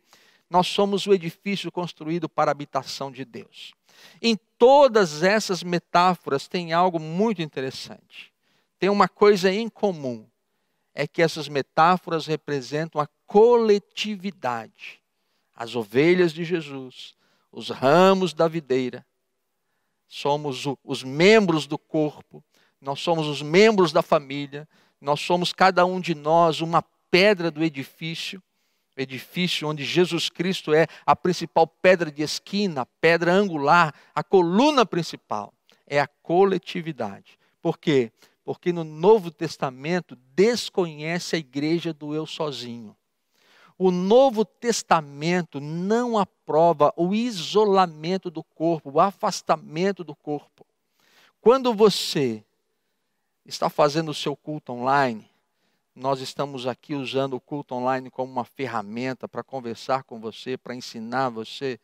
Nós 0.50 0.66
somos 0.66 1.06
o 1.06 1.14
edifício 1.14 1.70
construído 1.70 2.28
para 2.28 2.50
a 2.50 2.52
habitação 2.52 3.08
de 3.08 3.24
Deus. 3.24 3.72
Em 4.20 4.36
todas 4.58 5.22
essas 5.22 5.62
metáforas 5.62 6.48
tem 6.48 6.72
algo 6.72 6.98
muito 6.98 7.40
interessante. 7.40 8.32
Tem 8.80 8.90
uma 8.90 9.08
coisa 9.08 9.48
em 9.48 9.68
comum: 9.68 10.26
é 10.92 11.06
que 11.06 11.22
essas 11.22 11.46
metáforas 11.46 12.26
representam 12.26 13.00
a 13.00 13.06
coletividade. 13.24 15.00
As 15.54 15.76
ovelhas 15.76 16.32
de 16.32 16.42
Jesus, 16.42 17.14
os 17.52 17.70
ramos 17.70 18.34
da 18.34 18.48
videira, 18.48 19.06
somos 20.08 20.64
os 20.82 21.04
membros 21.04 21.68
do 21.68 21.78
corpo, 21.78 22.42
nós 22.80 22.98
somos 22.98 23.28
os 23.28 23.40
membros 23.40 23.92
da 23.92 24.02
família, 24.02 24.68
nós 25.00 25.20
somos 25.20 25.52
cada 25.52 25.86
um 25.86 26.00
de 26.00 26.14
nós 26.14 26.60
uma 26.60 26.84
pedra 27.10 27.50
do 27.50 27.64
edifício, 27.64 28.42
edifício 28.96 29.66
onde 29.66 29.84
Jesus 29.84 30.28
Cristo 30.28 30.74
é 30.74 30.86
a 31.06 31.16
principal 31.16 31.66
pedra 31.66 32.10
de 32.10 32.22
esquina, 32.22 32.86
pedra 33.00 33.32
angular, 33.32 33.94
a 34.14 34.22
coluna 34.22 34.84
principal. 34.84 35.52
É 35.86 35.98
a 35.98 36.06
coletividade. 36.06 37.38
Por 37.60 37.78
quê? 37.78 38.12
Porque 38.44 38.72
no 38.72 38.84
Novo 38.84 39.30
Testamento 39.30 40.16
desconhece 40.34 41.34
a 41.34 41.38
igreja 41.38 41.92
do 41.92 42.14
eu 42.14 42.26
sozinho. 42.26 42.96
O 43.76 43.90
Novo 43.90 44.44
Testamento 44.44 45.58
não 45.58 46.18
aprova 46.18 46.92
o 46.96 47.14
isolamento 47.14 48.30
do 48.30 48.44
corpo, 48.44 48.90
o 48.92 49.00
afastamento 49.00 50.04
do 50.04 50.14
corpo. 50.14 50.66
Quando 51.40 51.72
você 51.72 52.44
está 53.50 53.68
fazendo 53.68 54.10
o 54.10 54.14
seu 54.14 54.36
culto 54.36 54.72
online, 54.72 55.28
nós 55.94 56.20
estamos 56.20 56.68
aqui 56.68 56.94
usando 56.94 57.34
o 57.34 57.40
culto 57.40 57.74
online 57.74 58.08
como 58.08 58.32
uma 58.32 58.44
ferramenta 58.44 59.28
para 59.28 59.42
conversar 59.42 60.04
com 60.04 60.20
você, 60.20 60.56
para 60.56 60.74
ensinar 60.74 61.28
você. 61.30 61.78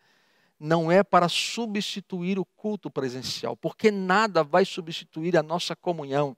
Não 0.58 0.90
é 0.90 1.02
para 1.02 1.28
substituir 1.28 2.38
o 2.38 2.44
culto 2.44 2.88
presencial, 2.88 3.56
porque 3.56 3.90
nada 3.90 4.44
vai 4.44 4.64
substituir 4.64 5.36
a 5.36 5.42
nossa 5.42 5.74
comunhão, 5.74 6.36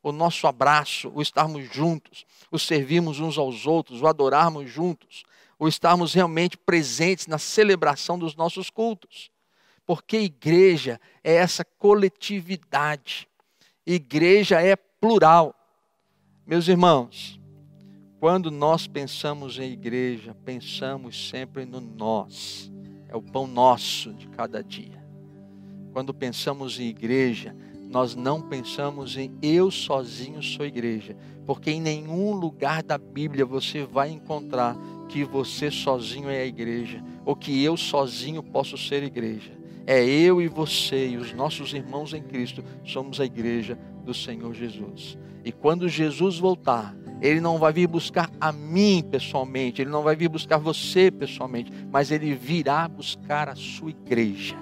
o 0.00 0.12
nosso 0.12 0.46
abraço, 0.46 1.10
o 1.12 1.20
estarmos 1.20 1.68
juntos, 1.70 2.24
o 2.50 2.58
servirmos 2.58 3.18
uns 3.18 3.36
aos 3.36 3.66
outros, 3.66 4.00
o 4.00 4.06
adorarmos 4.06 4.70
juntos, 4.70 5.24
o 5.58 5.66
estarmos 5.66 6.14
realmente 6.14 6.56
presentes 6.56 7.26
na 7.26 7.36
celebração 7.36 8.16
dos 8.16 8.36
nossos 8.36 8.70
cultos. 8.70 9.28
Porque 9.84 10.18
igreja 10.18 11.00
é 11.24 11.34
essa 11.34 11.64
coletividade 11.64 13.28
Igreja 13.90 14.60
é 14.60 14.76
plural. 14.76 15.54
Meus 16.46 16.68
irmãos, 16.68 17.40
quando 18.20 18.50
nós 18.50 18.86
pensamos 18.86 19.58
em 19.58 19.72
igreja, 19.72 20.36
pensamos 20.44 21.30
sempre 21.30 21.64
no 21.64 21.80
nós. 21.80 22.70
É 23.08 23.16
o 23.16 23.22
pão 23.22 23.46
nosso 23.46 24.12
de 24.12 24.28
cada 24.28 24.62
dia. 24.62 25.02
Quando 25.90 26.12
pensamos 26.12 26.78
em 26.78 26.88
igreja, 26.88 27.56
nós 27.88 28.14
não 28.14 28.42
pensamos 28.42 29.16
em 29.16 29.32
eu 29.40 29.70
sozinho 29.70 30.42
sou 30.42 30.66
igreja, 30.66 31.16
porque 31.46 31.70
em 31.70 31.80
nenhum 31.80 32.32
lugar 32.32 32.82
da 32.82 32.98
Bíblia 32.98 33.46
você 33.46 33.86
vai 33.86 34.10
encontrar 34.10 34.76
que 35.08 35.24
você 35.24 35.70
sozinho 35.70 36.28
é 36.28 36.42
a 36.42 36.46
igreja, 36.46 37.02
ou 37.24 37.34
que 37.34 37.64
eu 37.64 37.74
sozinho 37.74 38.42
posso 38.42 38.76
ser 38.76 39.02
igreja 39.02 39.57
é 39.88 40.04
eu 40.04 40.38
e 40.42 40.48
você 40.48 41.08
e 41.08 41.16
os 41.16 41.32
nossos 41.32 41.72
irmãos 41.72 42.12
em 42.12 42.22
Cristo 42.22 42.62
somos 42.84 43.18
a 43.22 43.24
igreja 43.24 43.78
do 44.04 44.12
Senhor 44.12 44.52
Jesus. 44.52 45.16
E 45.42 45.50
quando 45.50 45.88
Jesus 45.88 46.38
voltar, 46.38 46.94
ele 47.22 47.40
não 47.40 47.56
vai 47.56 47.72
vir 47.72 47.86
buscar 47.86 48.30
a 48.38 48.52
mim 48.52 49.02
pessoalmente, 49.10 49.80
ele 49.80 49.88
não 49.90 50.02
vai 50.02 50.14
vir 50.14 50.28
buscar 50.28 50.58
você 50.58 51.10
pessoalmente, 51.10 51.72
mas 51.90 52.10
ele 52.10 52.34
virá 52.34 52.86
buscar 52.86 53.48
a 53.48 53.54
sua 53.54 53.88
igreja. 53.88 54.56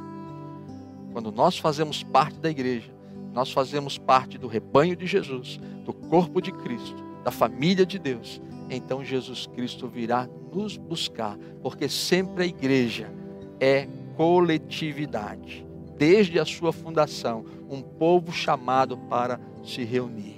Quando 1.12 1.32
nós 1.32 1.58
fazemos 1.58 2.04
parte 2.04 2.38
da 2.38 2.48
igreja, 2.48 2.94
nós 3.32 3.50
fazemos 3.50 3.98
parte 3.98 4.38
do 4.38 4.46
rebanho 4.46 4.94
de 4.94 5.08
Jesus, 5.08 5.58
do 5.84 5.92
corpo 5.92 6.40
de 6.40 6.52
Cristo, 6.52 7.02
da 7.24 7.32
família 7.32 7.84
de 7.84 7.98
Deus. 7.98 8.40
Então 8.70 9.04
Jesus 9.04 9.48
Cristo 9.48 9.88
virá 9.88 10.28
nos 10.52 10.76
buscar, 10.76 11.36
porque 11.64 11.88
sempre 11.88 12.44
a 12.44 12.46
igreja 12.46 13.12
é 13.58 13.88
coletividade. 14.16 15.64
Desde 15.96 16.38
a 16.38 16.44
sua 16.44 16.72
fundação, 16.72 17.44
um 17.70 17.80
povo 17.82 18.32
chamado 18.32 18.96
para 18.96 19.40
se 19.64 19.84
reunir. 19.84 20.36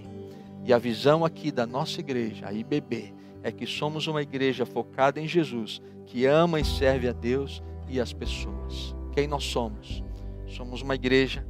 E 0.64 0.73
a 0.73 0.79
visão 0.79 1.25
aqui 1.25 1.51
da 1.51 1.67
nossa 1.67 2.01
igreja, 2.01 2.47
a 2.47 2.53
IBB, 2.53 3.14
é 3.43 3.51
que 3.51 3.67
somos 3.67 4.07
uma 4.07 4.21
igreja 4.21 4.67
focada 4.67 5.21
em 5.21 5.27
Jesus, 5.27 5.81
que 6.07 6.27
ama 6.27 6.61
e 6.61 6.64
serve 6.64 7.09
a 7.09 7.12
Deus 7.12 7.62
e 7.88 8.01
as 8.01 8.12
pessoas. 8.12 8.95
Quem 9.12 9.27
nós 9.27 9.45
somos? 9.45 10.03
Somos 10.47 10.83
uma 10.83 10.95
igreja 10.95 11.47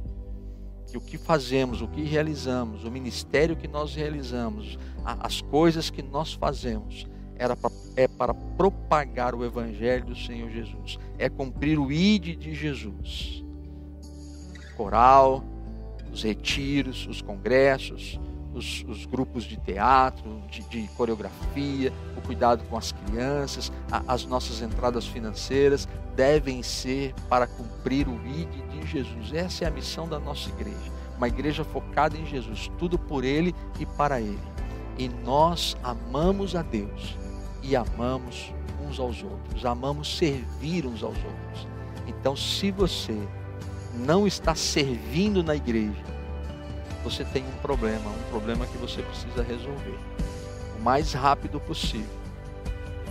que 0.89 0.97
o 0.97 1.01
que 1.01 1.17
fazemos, 1.17 1.81
o 1.81 1.87
que 1.87 2.01
realizamos, 2.01 2.83
o 2.83 2.91
ministério 2.91 3.55
que 3.55 3.67
nós 3.67 3.93
realizamos, 3.95 4.77
as 5.03 5.41
coisas 5.41 5.89
que 5.89 6.01
nós 6.01 6.33
fazemos, 6.33 7.07
era 7.39 7.55
pra, 7.55 7.71
é 7.95 8.07
para 8.07 8.33
propagar 8.33 9.33
o 9.33 9.45
Evangelho 9.45 10.05
do 10.05 10.15
Senhor 10.15 10.49
Jesus, 10.51 10.99
é 11.17 11.29
cumprir 11.29 11.79
o 11.79 11.89
ID 11.89 12.37
de 12.37 12.53
Jesus. 12.53 13.43
Coral, 14.75 15.43
os 16.11 16.21
retiros, 16.23 17.07
os 17.07 17.21
congressos, 17.21 18.19
os, 18.53 18.83
os 18.87 19.05
grupos 19.05 19.45
de 19.45 19.55
teatro, 19.55 20.41
de, 20.49 20.61
de, 20.63 20.87
coreografia, 20.89 21.93
o 22.17 22.21
cuidado 22.21 22.63
com 22.65 22.77
as 22.77 22.91
crianças, 22.91 23.71
a, 23.89 24.03
as 24.13 24.25
nossas 24.25 24.61
entradas 24.61 25.05
financeiras 25.05 25.87
devem 26.15 26.61
ser 26.61 27.13
para 27.29 27.47
cumprir 27.47 28.07
o 28.07 28.15
ID 28.27 28.49
de 28.69 28.85
Jesus. 28.85 29.33
Essa 29.33 29.63
é 29.63 29.67
a 29.67 29.71
missão 29.71 30.09
da 30.09 30.19
nossa 30.19 30.49
igreja. 30.49 30.91
Uma 31.15 31.27
igreja 31.27 31.63
focada 31.63 32.17
em 32.17 32.25
Jesus, 32.25 32.69
tudo 32.77 32.97
por 32.97 33.23
Ele 33.23 33.55
e 33.79 33.85
para 33.85 34.19
Ele. 34.19 34.39
E 34.97 35.07
nós 35.07 35.77
amamos 35.83 36.55
a 36.55 36.61
Deus 36.61 37.17
e 37.61 37.75
amamos 37.75 38.53
uns 38.81 38.99
aos 38.99 39.21
outros, 39.23 39.65
amamos 39.65 40.17
servir 40.17 40.85
uns 40.85 41.03
aos 41.03 41.17
outros. 41.17 41.67
Então, 42.07 42.35
se 42.35 42.71
você 42.71 43.17
não 43.93 44.25
está 44.25 44.55
servindo 44.55 45.43
na 45.43 45.55
igreja, 45.55 46.03
você 47.03 47.23
tem 47.23 47.43
um 47.43 47.61
problema, 47.61 48.09
um 48.09 48.29
problema 48.29 48.65
que 48.65 48.77
você 48.77 49.01
precisa 49.01 49.43
resolver. 49.43 49.97
O 50.77 50.81
mais 50.81 51.13
rápido 51.13 51.59
possível. 51.59 52.19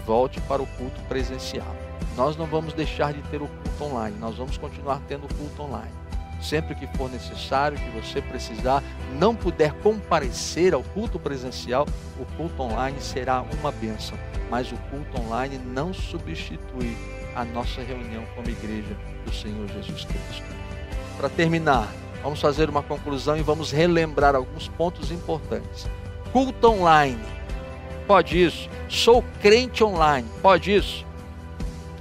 Volte 0.06 0.40
para 0.42 0.62
o 0.62 0.66
culto 0.66 1.00
presencial. 1.02 1.74
Nós 2.16 2.36
não 2.36 2.46
vamos 2.46 2.72
deixar 2.72 3.12
de 3.12 3.22
ter 3.28 3.40
o 3.40 3.48
culto 3.48 3.84
online, 3.84 4.16
nós 4.18 4.36
vamos 4.36 4.56
continuar 4.56 5.00
tendo 5.06 5.26
o 5.26 5.34
culto 5.34 5.62
online. 5.62 5.97
Sempre 6.40 6.74
que 6.74 6.86
for 6.96 7.10
necessário, 7.10 7.78
que 7.78 7.90
você 7.90 8.22
precisar, 8.22 8.82
não 9.18 9.34
puder 9.34 9.72
comparecer 9.74 10.72
ao 10.72 10.82
culto 10.82 11.18
presencial, 11.18 11.86
o 12.18 12.24
culto 12.36 12.62
online 12.62 13.00
será 13.00 13.42
uma 13.60 13.72
bênção 13.72 14.16
mas 14.50 14.72
o 14.72 14.76
culto 14.90 15.20
online 15.20 15.58
não 15.58 15.92
substitui 15.92 16.96
a 17.34 17.44
nossa 17.44 17.82
reunião 17.82 18.24
como 18.34 18.48
igreja 18.48 18.96
do 19.24 19.32
Senhor 19.32 19.68
Jesus 19.68 20.04
Cristo. 20.04 20.44
Para 21.16 21.28
terminar, 21.28 21.88
vamos 22.22 22.40
fazer 22.40 22.68
uma 22.68 22.82
conclusão 22.82 23.36
e 23.36 23.42
vamos 23.42 23.70
relembrar 23.70 24.34
alguns 24.34 24.68
pontos 24.68 25.10
importantes. 25.10 25.86
Culto 26.32 26.68
online 26.68 27.18
Pode 28.06 28.42
isso. 28.42 28.70
Sou 28.88 29.22
crente 29.42 29.84
online. 29.84 30.26
Pode 30.40 30.74
isso. 30.74 31.06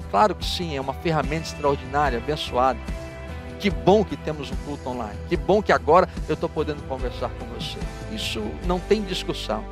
Claro 0.10 0.34
que 0.36 0.46
sim, 0.46 0.78
é 0.78 0.80
uma 0.80 0.94
ferramenta 0.94 1.48
extraordinária, 1.48 2.18
abençoada. 2.18 2.80
Que 3.60 3.70
bom 3.70 4.04
que 4.04 4.16
temos 4.16 4.52
um 4.52 4.56
culto 4.58 4.90
online. 4.90 5.18
Que 5.28 5.36
bom 5.36 5.62
que 5.62 5.72
agora 5.72 6.08
eu 6.28 6.36
estou 6.36 6.48
podendo 6.48 6.84
conversar 6.84 7.30
com 7.40 7.46
você. 7.46 7.80
Isso 8.12 8.42
não 8.66 8.80
tem 8.80 9.02
discussão. 9.04 9.66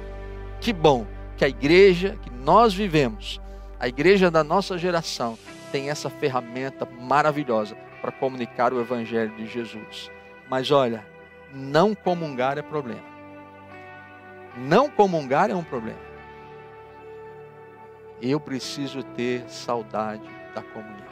Que 0.60 0.74
bom 0.74 1.06
que 1.38 1.46
a 1.46 1.50
igreja 1.50 2.18
que 2.24 2.30
nós 2.32 2.74
vivemos, 2.74 3.40
a 3.80 3.88
igreja 3.88 4.32
da 4.32 4.44
nossa 4.44 4.78
geração, 4.78 5.38
tem 5.72 5.90
essa 5.90 6.10
ferramenta 6.10 6.88
maravilhosa 7.00 7.76
para 8.02 8.12
comunicar 8.12 8.74
o 8.74 8.80
evangelho 8.80 9.36
de 9.36 9.46
Jesus. 9.46 10.10
Mas 10.50 10.72
olha, 10.72 11.06
não 11.54 11.94
comungar 11.94 12.58
é 12.58 12.62
problema. 12.62 13.16
Não 14.58 14.90
comungar 14.90 15.50
é 15.50 15.56
um 15.56 15.64
problema. 15.64 16.00
Eu 18.22 18.40
preciso 18.40 19.04
ter 19.04 19.44
saudade 19.50 20.24
da 20.54 20.62
comunhão. 20.62 21.05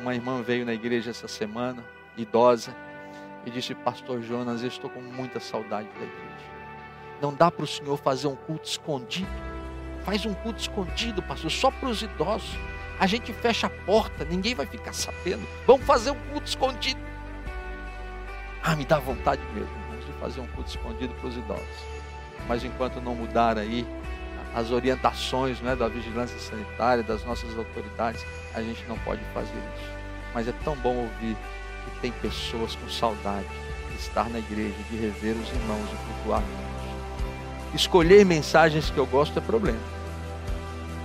Uma 0.00 0.14
irmã 0.14 0.40
veio 0.40 0.64
na 0.64 0.72
igreja 0.72 1.10
essa 1.10 1.28
semana, 1.28 1.84
idosa, 2.16 2.74
e 3.44 3.50
disse: 3.50 3.74
Pastor 3.74 4.22
Jonas, 4.22 4.62
eu 4.62 4.68
estou 4.68 4.88
com 4.88 5.00
muita 5.00 5.38
saudade 5.38 5.88
da 5.88 6.02
igreja. 6.02 6.50
Não 7.20 7.34
dá 7.34 7.50
para 7.50 7.64
o 7.64 7.66
senhor 7.66 7.98
fazer 7.98 8.26
um 8.26 8.34
culto 8.34 8.66
escondido. 8.66 9.30
Faz 10.02 10.24
um 10.24 10.32
culto 10.32 10.58
escondido, 10.58 11.22
pastor, 11.22 11.50
só 11.50 11.70
para 11.70 11.90
os 11.90 12.02
idosos. 12.02 12.58
A 12.98 13.06
gente 13.06 13.32
fecha 13.32 13.66
a 13.66 13.70
porta, 13.70 14.24
ninguém 14.24 14.54
vai 14.54 14.64
ficar 14.64 14.94
sabendo. 14.94 15.46
Vamos 15.66 15.84
fazer 15.86 16.10
um 16.10 16.20
culto 16.30 16.48
escondido. 16.48 17.00
Ah, 18.62 18.74
me 18.74 18.86
dá 18.86 18.98
vontade 18.98 19.42
mesmo 19.54 19.68
de 20.06 20.12
fazer 20.18 20.40
um 20.40 20.46
culto 20.48 20.70
escondido 20.70 21.12
para 21.14 21.28
os 21.28 21.36
idosos. 21.36 21.84
Mas 22.48 22.64
enquanto 22.64 23.00
não 23.00 23.14
mudar 23.14 23.58
aí 23.58 23.86
as 24.54 24.70
orientações 24.70 25.60
né, 25.60 25.76
da 25.76 25.88
vigilância 25.88 26.38
sanitária, 26.38 27.02
das 27.02 27.24
nossas 27.24 27.56
autoridades, 27.56 28.24
a 28.54 28.62
gente 28.62 28.84
não 28.88 28.98
pode 28.98 29.20
fazer 29.32 29.58
isso. 29.76 29.90
Mas 30.34 30.48
é 30.48 30.52
tão 30.64 30.76
bom 30.76 30.94
ouvir 30.96 31.36
que 31.84 32.00
tem 32.00 32.12
pessoas 32.12 32.74
com 32.74 32.88
saudade 32.88 33.46
de 33.90 33.98
estar 33.98 34.28
na 34.28 34.38
igreja, 34.38 34.74
de 34.90 34.96
rever 34.96 35.36
os 35.36 35.48
irmãos 35.48 35.88
e 35.92 36.14
cultuar 36.14 36.40
juntos. 36.40 37.74
Escolher 37.74 38.24
mensagens 38.24 38.90
que 38.90 38.98
eu 38.98 39.06
gosto 39.06 39.38
é 39.38 39.42
problema. 39.42 39.78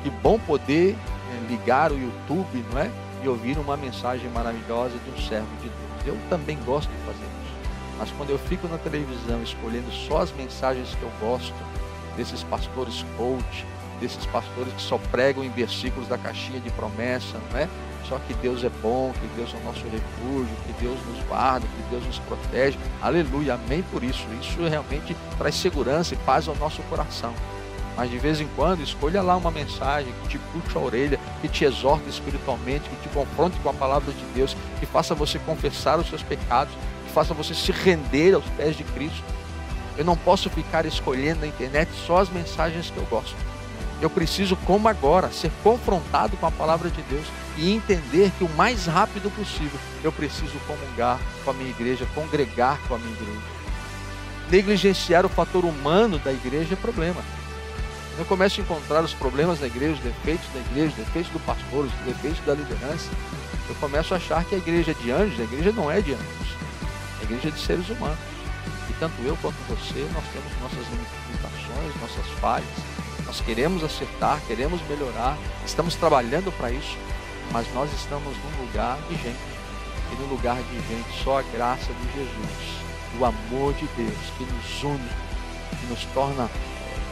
Que 0.03 0.09
bom 0.09 0.39
poder 0.39 0.95
é, 0.95 1.47
ligar 1.47 1.91
o 1.91 1.99
YouTube, 1.99 2.65
não 2.71 2.79
é? 2.79 2.89
E 3.23 3.27
ouvir 3.27 3.57
uma 3.57 3.77
mensagem 3.77 4.29
maravilhosa 4.29 4.95
de 4.97 5.09
um 5.11 5.27
servo 5.27 5.49
de 5.61 5.69
Deus. 5.69 6.15
Eu 6.15 6.29
também 6.29 6.57
gosto 6.65 6.89
de 6.89 6.97
fazer 7.05 7.23
isso. 7.23 7.55
Mas 7.97 8.11
quando 8.11 8.29
eu 8.29 8.39
fico 8.39 8.67
na 8.67 8.77
televisão 8.77 9.41
escolhendo 9.41 9.91
só 9.91 10.21
as 10.21 10.31
mensagens 10.31 10.93
que 10.95 11.01
eu 11.01 11.11
gosto, 11.19 11.53
desses 12.15 12.43
pastores 12.43 13.05
coach, 13.17 13.65
desses 13.99 14.25
pastores 14.25 14.73
que 14.73 14.81
só 14.81 14.97
pregam 15.11 15.43
em 15.43 15.49
versículos 15.49 16.07
da 16.07 16.17
caixinha 16.17 16.59
de 16.59 16.69
promessa, 16.71 17.39
não 17.51 17.59
é? 17.59 17.67
Só 18.07 18.19
que 18.19 18.33
Deus 18.35 18.63
é 18.63 18.69
bom, 18.81 19.11
que 19.13 19.27
Deus 19.35 19.51
é 19.53 19.57
o 19.57 19.63
nosso 19.63 19.83
refúgio, 19.85 20.55
que 20.67 20.73
Deus 20.83 20.97
nos 21.07 21.25
guarda, 21.27 21.65
que 21.65 21.89
Deus 21.89 22.05
nos 22.05 22.19
protege. 22.19 22.77
Aleluia, 23.01 23.55
amém 23.55 23.83
por 23.91 24.03
isso. 24.03 24.25
Isso 24.39 24.61
realmente 24.67 25.15
traz 25.37 25.55
segurança 25.55 26.13
e 26.13 26.17
paz 26.17 26.47
ao 26.47 26.55
nosso 26.55 26.83
coração. 26.83 27.33
Mas 27.97 28.11
de 28.11 28.17
vez 28.19 28.41
em 28.41 28.47
quando, 28.55 28.83
escolha 28.83 29.21
lá 29.21 29.35
uma 29.35 29.49
mensagem 29.49 30.13
que 30.21 30.29
te 30.29 30.37
puxe 30.37 30.77
a 30.77 30.81
orelha, 30.81 31.19
que 31.41 31.47
te 31.47 31.63
exorte 31.63 32.09
espiritualmente, 32.09 32.89
que 32.89 33.07
te 33.07 33.09
confronte 33.09 33.57
com 33.59 33.69
a 33.69 33.73
palavra 33.73 34.13
de 34.13 34.25
Deus, 34.35 34.55
que 34.79 34.85
faça 34.85 35.15
você 35.15 35.39
confessar 35.39 35.97
os 35.97 36.07
seus 36.07 36.21
pecados, 36.21 36.73
que 37.05 37.11
faça 37.11 37.33
você 37.33 37.55
se 37.55 37.71
render 37.71 38.33
aos 38.35 38.45
pés 38.57 38.75
de 38.75 38.83
Cristo. 38.83 39.23
Eu 39.97 40.03
não 40.03 40.17
posso 40.17 40.49
ficar 40.49 40.85
escolhendo 40.85 41.41
na 41.41 41.47
internet 41.47 41.89
só 42.05 42.17
as 42.17 42.29
mensagens 42.29 42.89
que 42.89 42.97
eu 42.97 43.05
gosto. 43.05 43.35
Eu 44.01 44.09
preciso, 44.09 44.57
como 44.57 44.89
agora, 44.89 45.31
ser 45.31 45.51
confrontado 45.63 46.35
com 46.35 46.45
a 46.45 46.51
palavra 46.51 46.89
de 46.89 47.01
Deus 47.03 47.25
e 47.57 47.73
entender 47.73 48.29
que 48.37 48.43
o 48.43 48.49
mais 48.49 48.85
rápido 48.85 49.31
possível 49.31 49.79
eu 50.03 50.11
preciso 50.11 50.59
comungar 50.67 51.17
com 51.43 51.51
a 51.51 51.53
minha 51.53 51.69
igreja, 51.69 52.05
congregar 52.13 52.77
com 52.87 52.95
a 52.95 52.97
minha 52.97 53.13
igreja. 53.13 53.55
Negligenciar 54.51 55.25
o 55.25 55.29
fator 55.29 55.63
humano 55.63 56.19
da 56.19 56.31
igreja 56.31 56.73
é 56.73 56.77
problema. 56.77 57.23
Eu 58.17 58.25
começo 58.25 58.59
a 58.59 58.63
encontrar 58.63 59.03
os 59.03 59.13
problemas 59.13 59.59
da 59.59 59.67
igreja, 59.67 59.93
os 59.93 59.99
defeitos 59.99 60.47
da 60.53 60.59
igreja, 60.59 60.89
os 60.89 61.05
defeitos 61.05 61.31
do 61.31 61.39
pastor, 61.39 61.85
os 61.85 61.91
defeitos 62.05 62.45
da 62.45 62.53
liderança. 62.53 63.09
Eu 63.67 63.75
começo 63.75 64.13
a 64.13 64.17
achar 64.17 64.43
que 64.43 64.55
a 64.55 64.57
igreja 64.57 64.91
é 64.91 64.93
de 64.93 65.11
anjos, 65.11 65.39
a 65.39 65.43
igreja 65.43 65.71
não 65.71 65.89
é 65.89 66.01
de 66.01 66.13
anjos. 66.13 66.55
A 67.21 67.23
igreja 67.23 67.47
é 67.47 67.51
de 67.51 67.59
seres 67.59 67.89
humanos 67.89 68.34
tanto 68.99 69.21
eu 69.23 69.37
quanto 69.41 69.55
você, 69.67 70.07
nós 70.13 70.23
temos 70.31 70.51
nossas 70.61 70.87
limitações, 70.89 72.01
nossas 72.01 72.39
falhas. 72.39 72.67
Nós 73.25 73.41
queremos 73.41 73.83
acertar, 73.83 74.39
queremos 74.47 74.79
melhorar, 74.87 75.37
estamos 75.65 75.95
trabalhando 75.95 76.51
para 76.57 76.71
isso, 76.71 76.97
mas 77.51 77.71
nós 77.73 77.91
estamos 77.93 78.35
num 78.37 78.65
lugar 78.65 78.97
de 79.09 79.15
gente. 79.15 79.55
E 80.11 80.15
no 80.21 80.27
lugar 80.27 80.55
de 80.55 80.75
gente, 80.87 81.23
só 81.23 81.39
a 81.39 81.41
graça 81.41 81.91
de 81.91 82.13
Jesus, 82.13 82.85
o 83.19 83.25
amor 83.25 83.73
de 83.73 83.87
Deus 83.97 84.17
que 84.37 84.45
nos 84.45 84.83
une, 84.83 85.09
que 85.79 85.85
nos 85.87 86.05
torna 86.13 86.49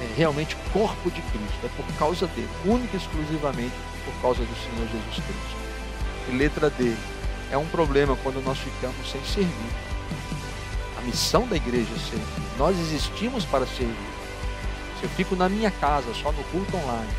é, 0.02 0.14
realmente 0.16 0.56
corpo 0.72 1.10
de 1.10 1.22
Cristo. 1.22 1.66
É 1.66 1.70
por 1.70 1.86
causa 1.98 2.28
dele, 2.28 2.50
única 2.66 2.96
e 2.96 3.00
exclusivamente 3.00 3.74
por 4.06 4.14
causa 4.22 4.44
do 4.44 4.56
Senhor 4.56 4.88
Jesus 4.88 5.16
Cristo. 5.16 5.64
E 6.30 6.38
letra 6.38 6.70
D, 6.70 6.96
é 7.52 7.58
um 7.58 7.66
problema 7.66 8.16
quando 8.24 8.44
nós 8.44 8.58
ficamos 8.60 9.12
sem 9.12 9.24
servir 9.26 9.94
missão 11.06 11.48
da 11.48 11.56
igreja 11.56 11.90
é 11.94 12.00
servir. 12.00 12.58
Nós 12.58 12.78
existimos 12.80 13.46
para 13.46 13.66
servir. 13.66 14.14
Se 15.00 15.04
eu 15.04 15.10
fico 15.10 15.36
na 15.36 15.50
minha 15.50 15.72
casa, 15.72 16.14
só 16.14 16.32
no 16.32 16.44
culto 16.46 16.76
online, 16.78 17.12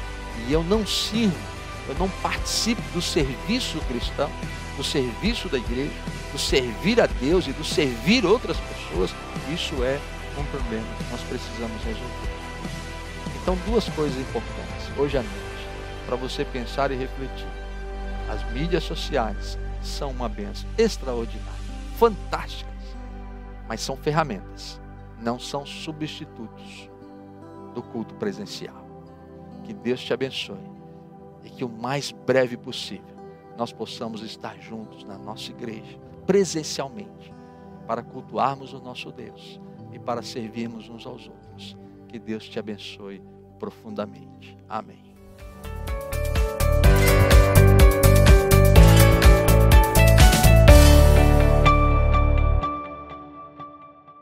e 0.47 0.53
eu 0.53 0.63
não 0.65 0.87
sirvo, 0.87 1.37
eu 1.89 1.95
não 1.97 2.09
participo 2.09 2.83
do 2.93 3.03
serviço 3.03 3.79
cristão, 3.89 4.31
do 4.77 4.83
serviço 4.83 5.49
da 5.49 5.59
igreja, 5.59 5.93
do 6.33 6.39
servir 6.39 7.01
a 7.01 7.07
Deus 7.07 7.47
e 7.47 7.53
do 7.53 7.65
servir 7.65 8.25
outras 8.25 8.57
pessoas, 8.57 9.15
isso 9.53 9.85
é 9.85 10.01
um 10.39 10.45
problema 10.47 10.87
que 10.99 11.05
nós 11.11 11.21
precisamos 11.23 11.83
resolver. 11.85 12.35
Então, 13.41 13.59
duas 13.67 13.89
coisas 13.91 14.19
importantes 14.19 14.99
hoje 14.99 15.19
à 15.19 15.23
noite, 15.23 15.69
para 16.07 16.17
você 16.17 16.45
pensar 16.45 16.91
e 16.91 16.97
refletir. 16.97 17.47
As 18.29 18.43
mídias 18.53 18.85
sociais 18.85 19.59
são 19.83 20.11
uma 20.11 20.29
benção 20.29 20.69
extraordinária, 20.79 21.53
fantástica 21.99 22.74
mas 23.69 23.81
são 23.81 23.97
ferramentas, 23.97 24.81
não 25.21 25.39
são 25.39 25.65
substitutos 25.65 26.91
do 27.75 27.83
culto 27.83 28.15
presencial. 28.15 28.85
Que 29.65 29.73
Deus 29.73 30.01
te 30.01 30.13
abençoe 30.13 30.71
e 31.43 31.51
que 31.51 31.65
o 31.65 31.69
mais 31.69 32.11
breve 32.11 32.57
possível 32.57 33.15
nós 33.57 33.73
possamos 33.73 34.23
estar 34.23 34.59
juntos 34.61 35.05
na 35.05 35.17
nossa 35.17 35.51
igreja, 35.51 35.99
presencialmente, 36.27 37.33
para 37.87 38.03
cultuarmos 38.03 38.73
o 38.73 38.81
nosso 38.81 39.11
Deus 39.13 39.61
e 39.93 39.99
para 39.99 40.23
servirmos 40.23 40.89
uns 40.89 41.07
aos 41.07 41.29
outros. 41.29 41.77
Que 42.09 42.19
Deus 42.19 42.49
te 42.49 42.59
abençoe 42.59 43.23
profundamente. 43.59 44.57
Amém. 44.69 45.04